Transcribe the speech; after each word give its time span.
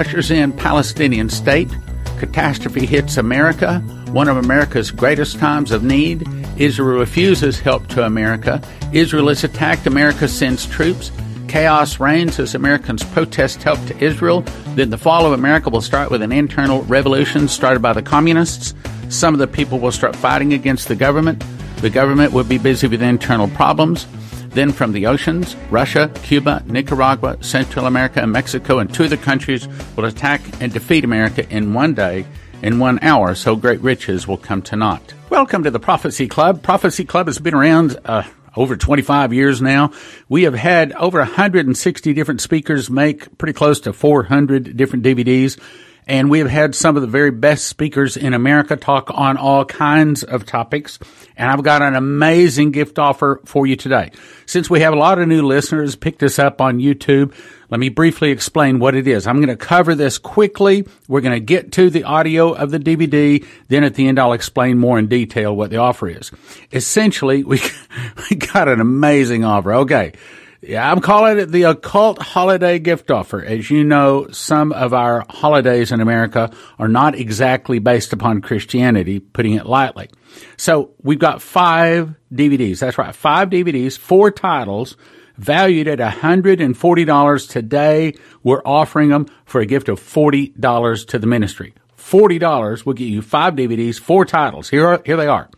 ushers 0.00 0.30
in 0.30 0.50
Palestinian 0.50 1.28
state. 1.28 1.68
Catastrophe 2.18 2.86
hits 2.86 3.18
America, 3.18 3.80
one 4.12 4.28
of 4.28 4.38
America's 4.38 4.90
greatest 4.90 5.38
times 5.38 5.72
of 5.72 5.82
need. 5.82 6.26
Israel 6.56 6.98
refuses 6.98 7.60
help 7.60 7.86
to 7.88 8.06
America. 8.06 8.62
Israel 8.94 9.28
is 9.28 9.44
attacked. 9.44 9.86
America 9.86 10.26
sends 10.26 10.64
troops. 10.64 11.12
Chaos 11.48 12.00
reigns 12.00 12.38
as 12.38 12.54
Americans 12.54 13.04
protest 13.04 13.62
help 13.62 13.78
to 13.88 13.98
Israel. 14.02 14.40
Then 14.74 14.88
the 14.88 14.96
fall 14.96 15.26
of 15.26 15.32
America 15.32 15.68
will 15.68 15.82
start 15.82 16.10
with 16.10 16.22
an 16.22 16.32
internal 16.32 16.80
revolution 16.84 17.46
started 17.46 17.82
by 17.82 17.92
the 17.92 18.00
communists. 18.00 18.72
Some 19.10 19.34
of 19.34 19.38
the 19.38 19.46
people 19.46 19.80
will 19.80 19.92
start 19.92 20.16
fighting 20.16 20.54
against 20.54 20.88
the 20.88 20.96
government. 20.96 21.44
The 21.82 21.90
government 21.90 22.32
will 22.32 22.44
be 22.44 22.56
busy 22.56 22.86
with 22.86 23.02
internal 23.02 23.48
problems. 23.48 24.06
Then 24.50 24.72
from 24.72 24.90
the 24.90 25.06
oceans, 25.06 25.54
Russia, 25.70 26.10
Cuba, 26.24 26.64
Nicaragua, 26.66 27.40
Central 27.40 27.86
America, 27.86 28.20
and 28.20 28.32
Mexico, 28.32 28.80
and 28.80 28.92
two 28.92 29.04
other 29.04 29.16
countries 29.16 29.68
will 29.96 30.06
attack 30.06 30.40
and 30.60 30.72
defeat 30.72 31.04
America 31.04 31.48
in 31.48 31.72
one 31.72 31.94
day, 31.94 32.26
in 32.60 32.80
one 32.80 32.98
hour, 33.00 33.36
so 33.36 33.54
great 33.54 33.80
riches 33.80 34.26
will 34.26 34.36
come 34.36 34.60
to 34.62 34.74
naught. 34.74 35.14
Welcome 35.28 35.62
to 35.62 35.70
the 35.70 35.78
Prophecy 35.78 36.26
Club. 36.26 36.64
Prophecy 36.64 37.04
Club 37.04 37.28
has 37.28 37.38
been 37.38 37.54
around 37.54 37.96
uh, 38.04 38.24
over 38.56 38.76
25 38.76 39.32
years 39.32 39.62
now. 39.62 39.92
We 40.28 40.42
have 40.42 40.54
had 40.54 40.92
over 40.94 41.18
160 41.20 42.12
different 42.12 42.40
speakers 42.40 42.90
make 42.90 43.38
pretty 43.38 43.52
close 43.52 43.78
to 43.82 43.92
400 43.92 44.76
different 44.76 45.04
DVDs 45.04 45.60
and 46.06 46.30
we 46.30 46.40
have 46.40 46.50
had 46.50 46.74
some 46.74 46.96
of 46.96 47.02
the 47.02 47.08
very 47.08 47.30
best 47.30 47.64
speakers 47.66 48.16
in 48.16 48.34
America 48.34 48.76
talk 48.76 49.10
on 49.14 49.36
all 49.36 49.64
kinds 49.64 50.22
of 50.22 50.46
topics. 50.46 50.98
And 51.36 51.50
I've 51.50 51.62
got 51.62 51.82
an 51.82 51.94
amazing 51.94 52.72
gift 52.72 52.98
offer 52.98 53.40
for 53.44 53.66
you 53.66 53.76
today. 53.76 54.10
Since 54.46 54.68
we 54.68 54.80
have 54.80 54.92
a 54.92 54.96
lot 54.96 55.18
of 55.18 55.28
new 55.28 55.46
listeners 55.46 55.96
pick 55.96 56.18
this 56.18 56.38
up 56.38 56.60
on 56.60 56.78
YouTube, 56.78 57.34
let 57.70 57.78
me 57.78 57.88
briefly 57.88 58.30
explain 58.30 58.80
what 58.80 58.96
it 58.96 59.06
is. 59.06 59.26
I'm 59.26 59.36
going 59.36 59.48
to 59.48 59.56
cover 59.56 59.94
this 59.94 60.18
quickly. 60.18 60.86
We're 61.06 61.20
going 61.20 61.36
to 61.36 61.44
get 61.44 61.72
to 61.72 61.88
the 61.88 62.04
audio 62.04 62.52
of 62.52 62.72
the 62.72 62.80
DVD. 62.80 63.46
Then 63.68 63.84
at 63.84 63.94
the 63.94 64.08
end, 64.08 64.18
I'll 64.18 64.32
explain 64.32 64.78
more 64.78 64.98
in 64.98 65.06
detail 65.06 65.54
what 65.54 65.70
the 65.70 65.76
offer 65.76 66.08
is. 66.08 66.32
Essentially, 66.72 67.44
we, 67.44 67.60
we 68.30 68.36
got 68.36 68.68
an 68.68 68.80
amazing 68.80 69.44
offer. 69.44 69.72
Okay. 69.74 70.12
Yeah, 70.70 70.88
I'm 70.88 71.00
calling 71.00 71.40
it 71.40 71.46
the 71.46 71.64
occult 71.64 72.22
holiday 72.22 72.78
gift 72.78 73.10
offer. 73.10 73.44
As 73.44 73.72
you 73.72 73.82
know, 73.82 74.28
some 74.30 74.70
of 74.70 74.94
our 74.94 75.26
holidays 75.28 75.90
in 75.90 76.00
America 76.00 76.52
are 76.78 76.86
not 76.86 77.16
exactly 77.16 77.80
based 77.80 78.12
upon 78.12 78.40
Christianity, 78.40 79.18
putting 79.18 79.54
it 79.54 79.66
lightly. 79.66 80.10
So 80.56 80.92
we've 81.02 81.18
got 81.18 81.42
five 81.42 82.14
DVDs. 82.32 82.78
That's 82.78 82.98
right. 82.98 83.12
Five 83.12 83.50
DVDs, 83.50 83.98
four 83.98 84.30
titles 84.30 84.96
valued 85.36 85.88
at 85.88 85.98
$140 85.98 87.48
today. 87.48 88.14
We're 88.44 88.62
offering 88.64 89.08
them 89.08 89.26
for 89.46 89.60
a 89.60 89.66
gift 89.66 89.88
of 89.88 89.98
$40 89.98 91.06
to 91.08 91.18
the 91.18 91.26
ministry. 91.26 91.74
$40 91.98 92.86
will 92.86 92.92
get 92.92 93.06
you 93.06 93.22
five 93.22 93.56
DVDs, 93.56 93.98
four 93.98 94.24
titles. 94.24 94.70
Here 94.70 94.86
are, 94.86 95.02
here 95.04 95.16
they 95.16 95.26
are. 95.26 95.50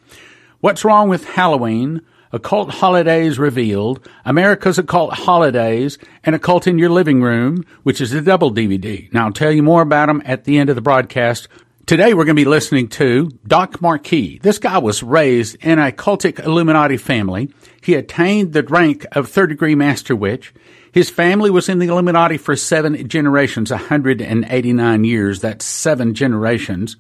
What's 0.61 0.87
wrong 0.87 1.11
with 1.11 1.27
Halloween? 1.27 2.01
Occult 2.35 2.71
Holidays 2.71 3.39
Revealed, 3.39 4.09
America's 4.25 4.79
Occult 4.79 5.13
Holidays, 5.13 5.99
and 6.25 6.35
Occult 6.35 6.67
in 6.67 6.79
Your 6.79 6.89
Living 6.89 7.23
Room, 7.23 7.65
which 7.83 8.01
is 8.01 8.15
a 8.15 8.23
double 8.23 8.51
DVD. 8.51 9.13
Now, 9.13 9.27
I'll 9.27 9.33
tell 9.33 9.53
you 9.53 9.63
more 9.63 9.83
about 9.83 10.07
them 10.07 10.23
at 10.25 10.45
the 10.45 10.59
end 10.59 10.71
of 10.71 10.77
the 10.77 10.83
broadcast. 10.83 11.49
Today, 11.85 12.15
we're 12.15 12.25
going 12.25 12.37
to 12.37 12.43
be 12.43 12.49
listening 12.49 12.89
to 12.91 13.29
Doc 13.47 13.83
Marquis. 13.83 14.39
This 14.43 14.59
guy 14.59 14.79
was 14.79 15.03
raised 15.03 15.57
in 15.57 15.79
a 15.79 15.93
cultic 15.93 16.43
Illuminati 16.43 16.97
family. 16.97 17.53
He 17.83 17.95
attained 17.95 18.55
the 18.55 18.63
rank 18.63 19.05
of 19.13 19.29
third 19.29 19.51
degree 19.51 19.75
master 19.75 20.17
witch. 20.17 20.55
His 20.93 21.11
family 21.11 21.51
was 21.51 21.69
in 21.69 21.81
the 21.81 21.89
Illuminati 21.89 22.39
for 22.39 22.57
seven 22.57 23.09
generations, 23.09 23.71
189 23.71 25.05
years. 25.05 25.41
That's 25.41 25.67
seven 25.67 26.15
generations. 26.15 26.97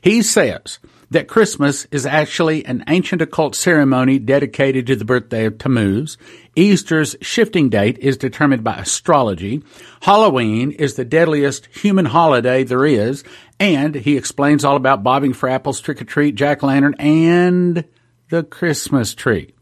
He 0.00 0.22
says 0.22 0.80
that 1.12 1.28
Christmas 1.28 1.86
is 1.90 2.06
actually 2.06 2.64
an 2.64 2.84
ancient 2.88 3.20
occult 3.20 3.54
ceremony 3.54 4.18
dedicated 4.18 4.86
to 4.86 4.96
the 4.96 5.04
birthday 5.04 5.44
of 5.44 5.58
Tammuz. 5.58 6.16
Easter's 6.56 7.16
shifting 7.20 7.68
date 7.68 7.98
is 7.98 8.16
determined 8.16 8.64
by 8.64 8.76
astrology. 8.76 9.62
Halloween 10.00 10.72
is 10.72 10.94
the 10.94 11.04
deadliest 11.04 11.66
human 11.66 12.06
holiday 12.06 12.64
there 12.64 12.86
is. 12.86 13.24
And 13.60 13.94
he 13.94 14.16
explains 14.16 14.64
all 14.64 14.76
about 14.76 15.02
bobbing 15.02 15.34
for 15.34 15.50
apples, 15.50 15.80
trick 15.80 16.00
or 16.00 16.04
treat, 16.04 16.34
jack 16.34 16.64
o' 16.64 16.66
lantern, 16.66 16.94
and 16.98 17.84
the 18.30 18.42
Christmas 18.42 19.14
tree. 19.14 19.52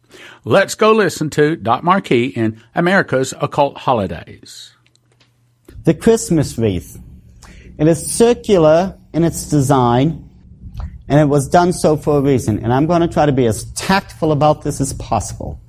Let's 0.44 0.76
go 0.76 0.92
listen 0.92 1.30
to 1.30 1.56
Doc 1.56 1.82
Marquis 1.82 2.26
in 2.26 2.62
America's 2.76 3.34
Occult 3.40 3.76
Holidays. 3.76 4.72
The 5.82 5.94
Christmas 5.94 6.56
wreath. 6.56 7.00
It 7.76 7.88
is 7.88 8.12
circular 8.12 8.96
in 9.12 9.24
its 9.24 9.50
design 9.50 10.29
and 11.10 11.18
it 11.18 11.24
was 11.24 11.48
done 11.48 11.72
so 11.72 11.96
for 11.96 12.18
a 12.18 12.20
reason. 12.22 12.60
And 12.60 12.72
I'm 12.72 12.86
going 12.86 13.00
to 13.00 13.08
try 13.08 13.26
to 13.26 13.32
be 13.32 13.46
as 13.46 13.64
tactful 13.72 14.30
about 14.30 14.62
this 14.62 14.80
as 14.80 14.92
possible. 14.94 15.60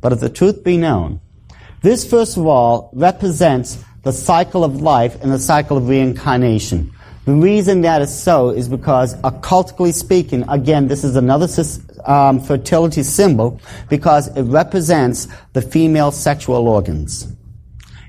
But 0.00 0.12
if 0.12 0.20
the 0.20 0.30
truth 0.30 0.62
be 0.62 0.76
known, 0.76 1.20
this, 1.82 2.08
first 2.08 2.36
of 2.36 2.46
all, 2.46 2.90
represents 2.92 3.84
the 4.04 4.12
cycle 4.12 4.62
of 4.62 4.80
life 4.80 5.20
and 5.20 5.32
the 5.32 5.38
cycle 5.38 5.76
of 5.76 5.88
reincarnation. 5.88 6.92
The 7.24 7.32
reason 7.32 7.80
that 7.80 8.02
is 8.02 8.16
so 8.16 8.50
is 8.50 8.68
because, 8.68 9.16
occultically 9.22 9.92
speaking, 9.92 10.44
again, 10.48 10.86
this 10.86 11.02
is 11.02 11.16
another 11.16 11.48
um, 12.04 12.38
fertility 12.38 13.02
symbol 13.02 13.60
because 13.90 14.28
it 14.36 14.42
represents 14.42 15.26
the 15.54 15.62
female 15.62 16.12
sexual 16.12 16.68
organs. 16.68 17.26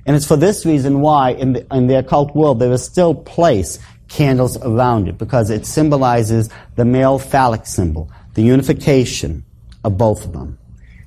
And 0.06 0.16
it's 0.16 0.28
for 0.28 0.38
this 0.38 0.68
reason 0.68 1.02
why, 1.02 1.32
in 1.32 1.54
the, 1.54 1.66
in 1.76 1.88
the 1.88 1.98
occult 1.98 2.36
world, 2.36 2.60
there 2.60 2.72
is 2.72 2.84
still 2.84 3.16
place 3.16 3.80
candles 4.16 4.56
around 4.58 5.10
it 5.10 5.18
because 5.18 5.50
it 5.50 5.66
symbolizes 5.66 6.50
the 6.76 6.86
male 6.86 7.20
phallic 7.20 7.66
symbol, 7.66 8.10
the 8.36 8.42
unification 8.42 9.44
of 9.84 9.98
both 9.98 10.24
of 10.26 10.32
them. 10.32 10.58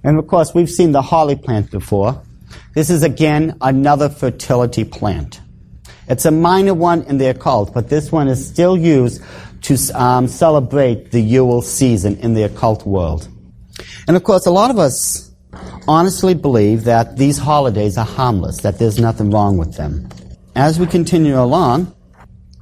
And 0.05 0.19
of 0.19 0.27
course, 0.27 0.55
we've 0.55 0.71
seen 0.71 0.93
the 0.93 1.01
holly 1.01 1.35
plant 1.35 1.71
before. 1.71 2.23
This 2.75 2.91
is 2.91 3.03
again 3.03 3.57
another 3.63 4.11
fertility 4.11 4.85
plant. 4.85 5.41
It's 6.07 6.27
a 6.27 6.31
minor 6.31 6.75
one 6.75 7.03
in 7.05 7.17
the 7.17 7.31
occult, 7.31 7.73
but 7.73 7.89
this 7.89 8.13
one 8.13 8.29
is 8.29 8.47
still 8.47 8.77
used 8.77 9.23
to 9.63 9.77
um, 9.95 10.29
celebrate 10.29 11.11
the 11.11 11.21
Yule 11.21 11.63
season 11.63 12.17
in 12.19 12.35
the 12.35 12.43
occult 12.43 12.87
world. 12.87 13.27
And 14.07 14.17
of 14.17 14.23
course, 14.23 14.45
a 14.45 14.51
lot 14.51 14.71
of 14.71 14.79
us 14.79 15.31
honestly 15.87 16.35
believe 16.35 16.85
that 16.85 17.17
these 17.17 17.39
holidays 17.39 17.97
are 17.97 18.07
harmless, 18.07 18.59
that 18.59 18.79
there's 18.79 18.99
nothing 18.99 19.31
wrong 19.31 19.57
with 19.57 19.75
them. 19.77 20.09
As 20.55 20.79
we 20.79 20.87
continue 20.87 21.41
along, 21.41 21.95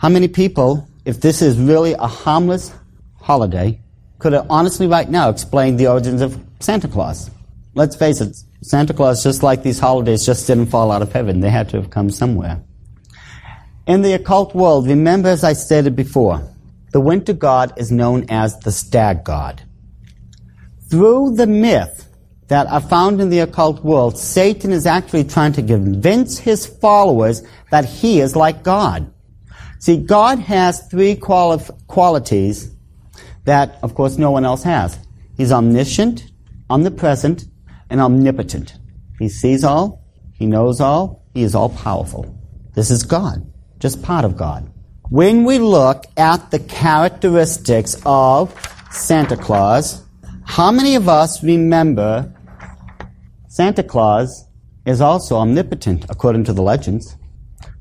how 0.07 0.11
many 0.11 0.29
people, 0.29 0.89
if 1.05 1.21
this 1.21 1.43
is 1.43 1.59
really 1.59 1.95
a 1.95 2.07
harmless 2.07 2.73
holiday, 3.21 3.81
could 4.21 4.35
honestly 4.49 4.87
right 4.87 5.11
now 5.11 5.31
explain 5.31 5.75
the 5.75 5.89
origins 5.89 6.23
of 6.23 6.41
Santa 6.61 6.87
Claus? 6.87 7.29
Let's 7.75 7.97
face 7.97 8.21
it, 8.21 8.37
Santa 8.63 8.95
Claus, 8.95 9.25
just 9.25 9.43
like 9.43 9.65
these 9.65 9.81
holidays, 9.81 10.25
just 10.25 10.47
didn't 10.47 10.67
fall 10.67 10.93
out 10.93 11.03
of 11.03 11.13
heaven. 11.13 11.41
They 11.41 11.51
had 11.51 11.69
to 11.71 11.79
have 11.79 11.91
come 11.91 12.11
somewhere. 12.11 12.63
In 13.89 14.03
the 14.03 14.13
occult 14.13 14.55
world, 14.55 14.87
remember 14.87 15.29
as 15.29 15.43
I 15.43 15.55
stated 15.55 15.97
before, 15.97 16.41
the 16.93 17.01
winter 17.01 17.33
god 17.33 17.73
is 17.77 17.91
known 17.91 18.27
as 18.29 18.57
the 18.61 18.71
stag 18.71 19.25
god. 19.25 19.65
Through 20.89 21.35
the 21.35 21.49
myth 21.49 22.09
that 22.47 22.69
are 22.69 22.81
found 22.81 23.21
in 23.21 23.29
the 23.29 23.41
occult 23.41 23.83
world, 23.83 24.17
Satan 24.17 24.71
is 24.71 24.87
actually 24.87 25.25
trying 25.25 25.55
to 25.55 25.63
convince 25.65 26.39
his 26.39 26.65
followers 26.65 27.43
that 27.73 27.85
he 27.85 28.21
is 28.21 28.37
like 28.37 28.63
God. 28.63 29.11
See, 29.79 29.97
God 29.99 30.39
has 30.39 30.89
three 30.89 31.17
quali- 31.17 31.63
qualities 31.87 32.71
that, 33.45 33.79
of 33.83 33.95
course, 33.95 34.19
no 34.19 34.31
one 34.31 34.45
else 34.45 34.63
has. 34.63 34.99
He's 35.37 35.53
omniscient, 35.53 36.25
omnipresent, 36.71 37.45
and 37.91 38.01
omnipotent. 38.01 38.79
He 39.19 39.29
sees 39.29 39.65
all, 39.65 40.03
he 40.33 40.47
knows 40.47 40.81
all, 40.81 41.25
he 41.35 41.43
is 41.43 41.55
all 41.55 41.69
powerful. 41.69 42.37
This 42.75 42.91
is 42.91 43.03
God, 43.03 43.47
just 43.79 44.03
part 44.03 44.25
of 44.25 44.37
God. 44.37 44.71
When 45.09 45.45
we 45.45 45.59
look 45.59 46.05
at 46.17 46.51
the 46.51 46.59
characteristics 46.59 48.01
of 48.05 48.53
Santa 48.91 49.37
Claus, 49.37 50.03
how 50.45 50.73
many 50.73 50.95
of 50.97 51.09
us 51.09 51.43
remember 51.45 52.33
Santa 53.49 53.83
Claus 53.83 54.47
is 54.85 55.01
also 55.01 55.37
omnipotent 55.37 56.07
according 56.09 56.45
to 56.45 56.53
the 56.53 56.63
legends? 56.63 57.17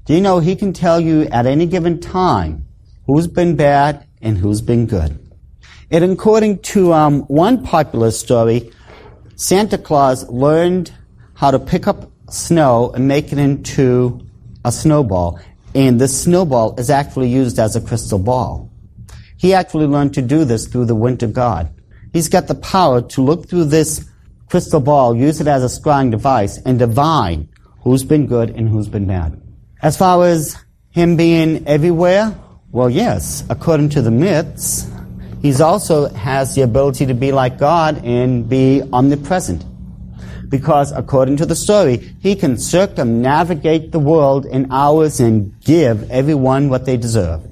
Do 0.05 0.13
you 0.13 0.21
know 0.21 0.37
he 0.37 0.55
can 0.55 0.71
tell 0.71 0.99
you 0.99 1.23
at 1.31 1.47
any 1.47 1.65
given 1.65 1.99
time 1.99 2.67
who's 3.07 3.25
been 3.25 3.55
bad 3.55 4.05
and 4.21 4.37
who's 4.37 4.61
been 4.61 4.85
good? 4.85 5.19
And 5.89 6.03
according 6.03 6.59
to 6.59 6.93
um, 6.93 7.21
one 7.21 7.63
popular 7.63 8.11
story, 8.11 8.71
Santa 9.35 9.79
Claus 9.79 10.29
learned 10.29 10.91
how 11.33 11.49
to 11.49 11.57
pick 11.57 11.87
up 11.87 12.11
snow 12.29 12.91
and 12.91 13.07
make 13.07 13.31
it 13.33 13.39
into 13.39 14.21
a 14.63 14.71
snowball. 14.71 15.39
And 15.73 15.99
this 15.99 16.21
snowball 16.21 16.79
is 16.79 16.91
actually 16.91 17.29
used 17.29 17.57
as 17.57 17.75
a 17.75 17.81
crystal 17.81 18.19
ball. 18.19 18.69
He 19.37 19.55
actually 19.55 19.87
learned 19.87 20.13
to 20.13 20.21
do 20.21 20.45
this 20.45 20.67
through 20.67 20.85
the 20.85 20.93
winter 20.93 21.25
god. 21.25 21.73
He's 22.13 22.29
got 22.29 22.47
the 22.47 22.53
power 22.53 23.01
to 23.01 23.21
look 23.23 23.49
through 23.49 23.65
this 23.65 24.07
crystal 24.51 24.79
ball, 24.79 25.15
use 25.15 25.41
it 25.41 25.47
as 25.47 25.63
a 25.63 25.79
scrying 25.81 26.11
device, 26.11 26.59
and 26.59 26.77
divine 26.77 27.49
who's 27.81 28.03
been 28.03 28.27
good 28.27 28.51
and 28.51 28.69
who's 28.69 28.87
been 28.87 29.07
bad. 29.07 29.41
As 29.85 29.95
far 29.95 30.25
as 30.25 30.57
Him 30.89 31.15
being 31.15 31.67
everywhere? 31.67 32.35
Well, 32.71 32.89
yes, 32.89 33.43
according 33.51 33.89
to 33.89 34.01
the 34.01 34.09
myths. 34.09 34.89
He 35.43 35.53
also 35.61 36.09
has 36.09 36.55
the 36.55 36.63
ability 36.63 37.05
to 37.05 37.13
be 37.13 37.31
like 37.31 37.59
God 37.59 38.03
and 38.03 38.49
be 38.49 38.81
omnipresent. 38.91 39.63
Because 40.49 40.91
according 40.91 41.37
to 41.37 41.45
the 41.45 41.55
story, 41.55 41.97
he 42.19 42.35
can 42.35 42.57
circumnavigate 42.57 43.91
the 43.91 43.99
world 43.99 44.47
in 44.47 44.71
hours 44.71 45.19
and 45.19 45.53
give 45.61 46.09
everyone 46.09 46.69
what 46.69 46.85
they 46.87 46.97
deserve. 46.97 47.45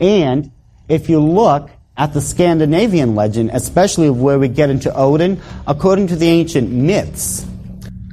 And 0.00 0.50
if 0.88 1.08
you 1.08 1.20
look 1.20 1.70
at 1.96 2.12
the 2.12 2.20
Scandinavian 2.20 3.14
legend, 3.14 3.50
especially 3.52 4.10
where 4.10 4.40
we 4.40 4.48
get 4.48 4.68
into 4.68 4.92
Odin, 4.92 5.40
according 5.64 6.08
to 6.08 6.16
the 6.16 6.26
ancient 6.26 6.72
myths, 6.72 7.46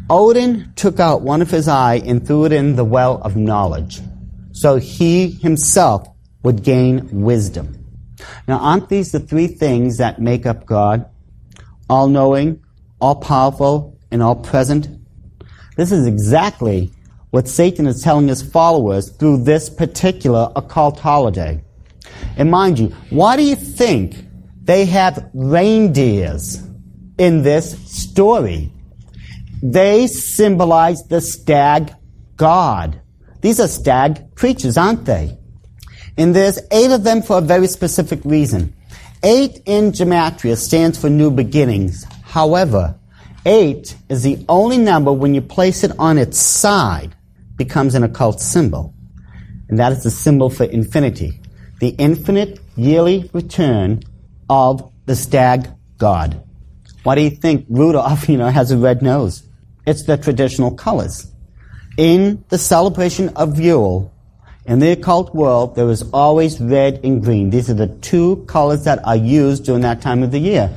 Odin 0.09 0.71
took 0.75 0.99
out 0.99 1.21
one 1.21 1.41
of 1.41 1.49
his 1.49 1.67
eye 1.67 2.01
and 2.05 2.25
threw 2.25 2.45
it 2.45 2.51
in 2.51 2.75
the 2.75 2.85
well 2.85 3.19
of 3.23 3.35
knowledge. 3.35 4.01
So 4.51 4.75
he 4.77 5.31
himself 5.31 6.07
would 6.43 6.63
gain 6.63 7.09
wisdom. 7.23 7.83
Now, 8.47 8.59
aren't 8.59 8.89
these 8.89 9.11
the 9.11 9.19
three 9.19 9.47
things 9.47 9.97
that 9.97 10.21
make 10.21 10.45
up 10.45 10.65
God? 10.65 11.09
All 11.89 12.07
knowing, 12.07 12.63
all 13.01 13.15
powerful, 13.15 13.99
and 14.11 14.21
all 14.21 14.35
present? 14.35 14.87
This 15.75 15.91
is 15.91 16.05
exactly 16.05 16.91
what 17.31 17.47
Satan 17.47 17.87
is 17.87 18.03
telling 18.03 18.27
his 18.27 18.43
followers 18.43 19.09
through 19.09 19.43
this 19.43 19.69
particular 19.69 20.51
occult 20.55 20.99
holiday. 20.99 21.63
And 22.37 22.51
mind 22.51 22.77
you, 22.77 22.89
why 23.09 23.35
do 23.37 23.43
you 23.43 23.55
think 23.55 24.15
they 24.63 24.85
have 24.85 25.29
reindeers 25.33 26.61
in 27.17 27.41
this 27.41 27.77
story? 27.91 28.71
They 29.67 30.05
symbolize 30.05 31.01
the 31.07 31.21
stag 31.21 31.91
god. 32.37 33.01
These 33.41 33.59
are 33.59 33.67
stag 33.67 34.35
creatures, 34.35 34.77
aren't 34.77 35.05
they? 35.05 35.39
And 36.19 36.35
there's 36.35 36.59
eight 36.69 36.91
of 36.91 37.03
them 37.03 37.23
for 37.23 37.39
a 37.39 37.41
very 37.41 37.65
specific 37.65 38.23
reason. 38.23 38.75
Eight 39.23 39.63
in 39.65 39.91
Gematria 39.91 40.55
stands 40.55 40.99
for 40.99 41.09
new 41.09 41.31
beginnings. 41.31 42.05
However, 42.21 42.93
eight 43.43 43.95
is 44.07 44.21
the 44.21 44.45
only 44.47 44.77
number 44.77 45.11
when 45.11 45.33
you 45.33 45.41
place 45.41 45.83
it 45.83 45.97
on 45.97 46.19
its 46.19 46.37
side 46.37 47.15
becomes 47.55 47.95
an 47.95 48.03
occult 48.03 48.39
symbol. 48.39 48.93
And 49.67 49.79
that 49.79 49.93
is 49.93 50.03
the 50.03 50.11
symbol 50.11 50.51
for 50.51 50.65
infinity. 50.65 51.41
The 51.79 51.95
infinite 51.97 52.59
yearly 52.75 53.31
return 53.33 54.03
of 54.47 54.91
the 55.07 55.15
stag 55.15 55.69
god. 55.97 56.43
Why 57.01 57.15
do 57.15 57.21
you 57.21 57.31
think 57.31 57.65
Rudolph, 57.67 58.29
you 58.29 58.37
know, 58.37 58.49
has 58.49 58.69
a 58.69 58.77
red 58.77 59.01
nose? 59.01 59.41
It's 59.85 60.03
the 60.03 60.17
traditional 60.17 60.71
colors. 60.71 61.31
In 61.97 62.43
the 62.49 62.57
celebration 62.57 63.29
of 63.29 63.59
Yule, 63.59 64.11
in 64.65 64.79
the 64.79 64.91
occult 64.91 65.35
world, 65.35 65.75
there 65.75 65.89
is 65.89 66.03
always 66.11 66.59
red 66.59 66.99
and 67.03 67.23
green. 67.23 67.51
These 67.51 67.69
are 67.69 67.75
the 67.75 67.87
two 67.87 68.43
colors 68.47 68.83
that 68.85 69.05
are 69.05 69.15
used 69.15 69.65
during 69.65 69.81
that 69.81 70.01
time 70.01 70.23
of 70.23 70.31
the 70.31 70.39
year. 70.39 70.75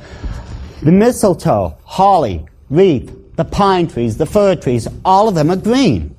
The 0.83 0.91
mistletoe, 0.91 1.75
holly, 1.83 2.45
wreath, 2.69 3.35
the 3.35 3.45
pine 3.45 3.87
trees, 3.87 4.17
the 4.17 4.25
fir 4.25 4.55
trees, 4.55 4.87
all 5.03 5.27
of 5.27 5.35
them 5.35 5.49
are 5.49 5.55
green. 5.55 6.15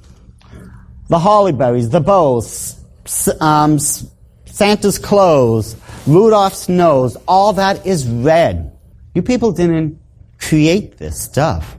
The 1.09 1.19
holly 1.19 1.53
berries, 1.53 1.91
the 1.91 2.01
bows, 2.01 2.77
um, 3.41 3.79
Santa's 3.79 4.99
clothes, 4.99 5.77
Rudolph's 6.07 6.69
nose, 6.69 7.17
all 7.29 7.53
that 7.55 7.87
is 7.87 8.07
red. 8.07 8.77
You 9.15 9.23
people 9.23 9.53
didn't 9.53 9.99
create 10.39 10.99
this 10.99 11.21
stuff. 11.21 11.79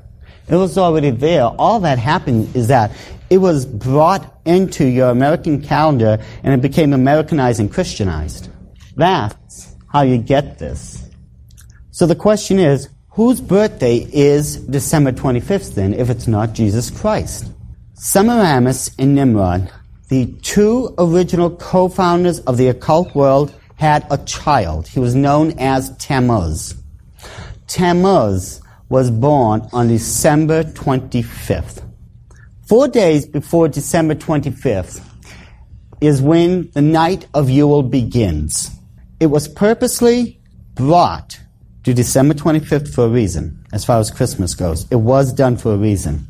It 0.52 0.58
was 0.58 0.78
already 0.78 1.12
there. 1.12 1.46
All 1.46 1.80
that 1.80 1.98
happened 1.98 2.54
is 2.56 2.68
that 2.68 2.92
it 3.30 3.38
was 3.38 3.66
brought 3.66 4.38
into 4.44 4.86
your 4.86 5.10
American 5.10 5.62
calendar 5.62 6.20
and 6.44 6.54
it 6.54 6.62
became 6.62 6.92
Americanized 6.92 7.62
and 7.62 7.72
Christianized. 7.72 8.50
That's 8.98 9.74
how 9.88 10.02
you 10.02 10.18
get 10.18 10.60
this. 10.60 11.08
So 11.92 12.06
the 12.06 12.16
question 12.16 12.60
is, 12.60 12.90
whose 13.12 13.40
birthday 13.40 14.06
is 14.12 14.58
December 14.58 15.14
25th 15.14 15.74
then 15.74 15.94
if 15.94 16.10
it's 16.10 16.28
not 16.28 16.52
Jesus 16.52 16.90
Christ? 16.90 17.50
Semiramis 17.94 18.92
and 19.00 19.16
Nimrod, 19.16 19.72
the 20.10 20.26
two 20.42 20.94
original 20.98 21.50
co-founders 21.50 22.42
of 22.42 22.58
the 22.58 22.68
occult 22.68 23.16
world, 23.16 23.54
had 23.76 24.06
a 24.12 24.18
child. 24.26 24.90
He 24.90 25.00
was 25.00 25.16
known 25.16 25.58
as 25.58 25.96
Tammuz. 25.96 26.76
Tammuz 27.68 28.61
was 28.92 29.10
born 29.10 29.66
on 29.72 29.88
December 29.88 30.66
25th. 30.66 31.82
Four 32.68 32.90
days 32.90 33.26
before 33.26 33.70
December 33.70 34.16
25th 34.16 35.02
is 36.02 36.22
when 36.22 36.70
the 36.72 36.82
night 36.82 37.26
of 37.34 37.50
Yule 37.50 37.84
begins. 37.84 38.70
It 39.22 39.28
was 39.28 39.48
purposely 39.48 40.42
brought 40.76 41.40
to 41.86 41.94
December 41.94 42.34
25th 42.34 42.94
for 42.94 43.06
a 43.06 43.08
reason, 43.08 43.66
as 43.72 43.86
far 43.86 43.98
as 43.98 44.12
Christmas 44.12 44.56
goes. 44.56 44.86
It 44.92 44.98
was 44.98 45.32
done 45.32 45.56
for 45.56 45.74
a 45.74 45.78
reason. 45.78 46.28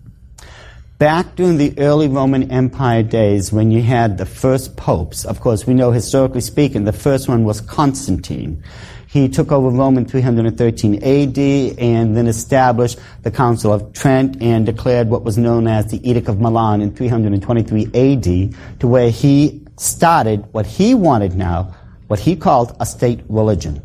Back 0.99 1.35
during 1.35 1.57
the 1.57 1.73
early 1.79 2.07
Roman 2.07 2.51
Empire 2.51 3.01
days, 3.01 3.51
when 3.51 3.71
you 3.71 3.81
had 3.81 4.19
the 4.19 4.25
first 4.27 4.77
popes, 4.77 5.25
of 5.25 5.39
course, 5.39 5.65
we 5.65 5.73
know 5.73 5.89
historically 5.89 6.41
speaking, 6.41 6.83
the 6.83 6.93
first 6.93 7.27
one 7.27 7.43
was 7.43 7.59
Constantine. 7.59 8.63
He 9.11 9.27
took 9.27 9.51
over 9.51 9.67
Rome 9.67 9.97
in 9.97 10.05
313 10.05 11.03
AD 11.03 11.37
and 11.79 12.15
then 12.15 12.27
established 12.27 12.97
the 13.23 13.31
Council 13.31 13.73
of 13.73 13.91
Trent 13.91 14.41
and 14.41 14.65
declared 14.65 15.09
what 15.09 15.25
was 15.25 15.37
known 15.37 15.67
as 15.67 15.91
the 15.91 16.09
Edict 16.09 16.29
of 16.29 16.39
Milan 16.39 16.79
in 16.79 16.95
323 16.95 17.87
AD 17.87 18.79
to 18.79 18.87
where 18.87 19.09
he 19.09 19.65
started 19.75 20.45
what 20.53 20.65
he 20.65 20.93
wanted 20.93 21.35
now, 21.35 21.75
what 22.07 22.21
he 22.21 22.37
called 22.37 22.73
a 22.79 22.85
state 22.85 23.19
religion. 23.27 23.81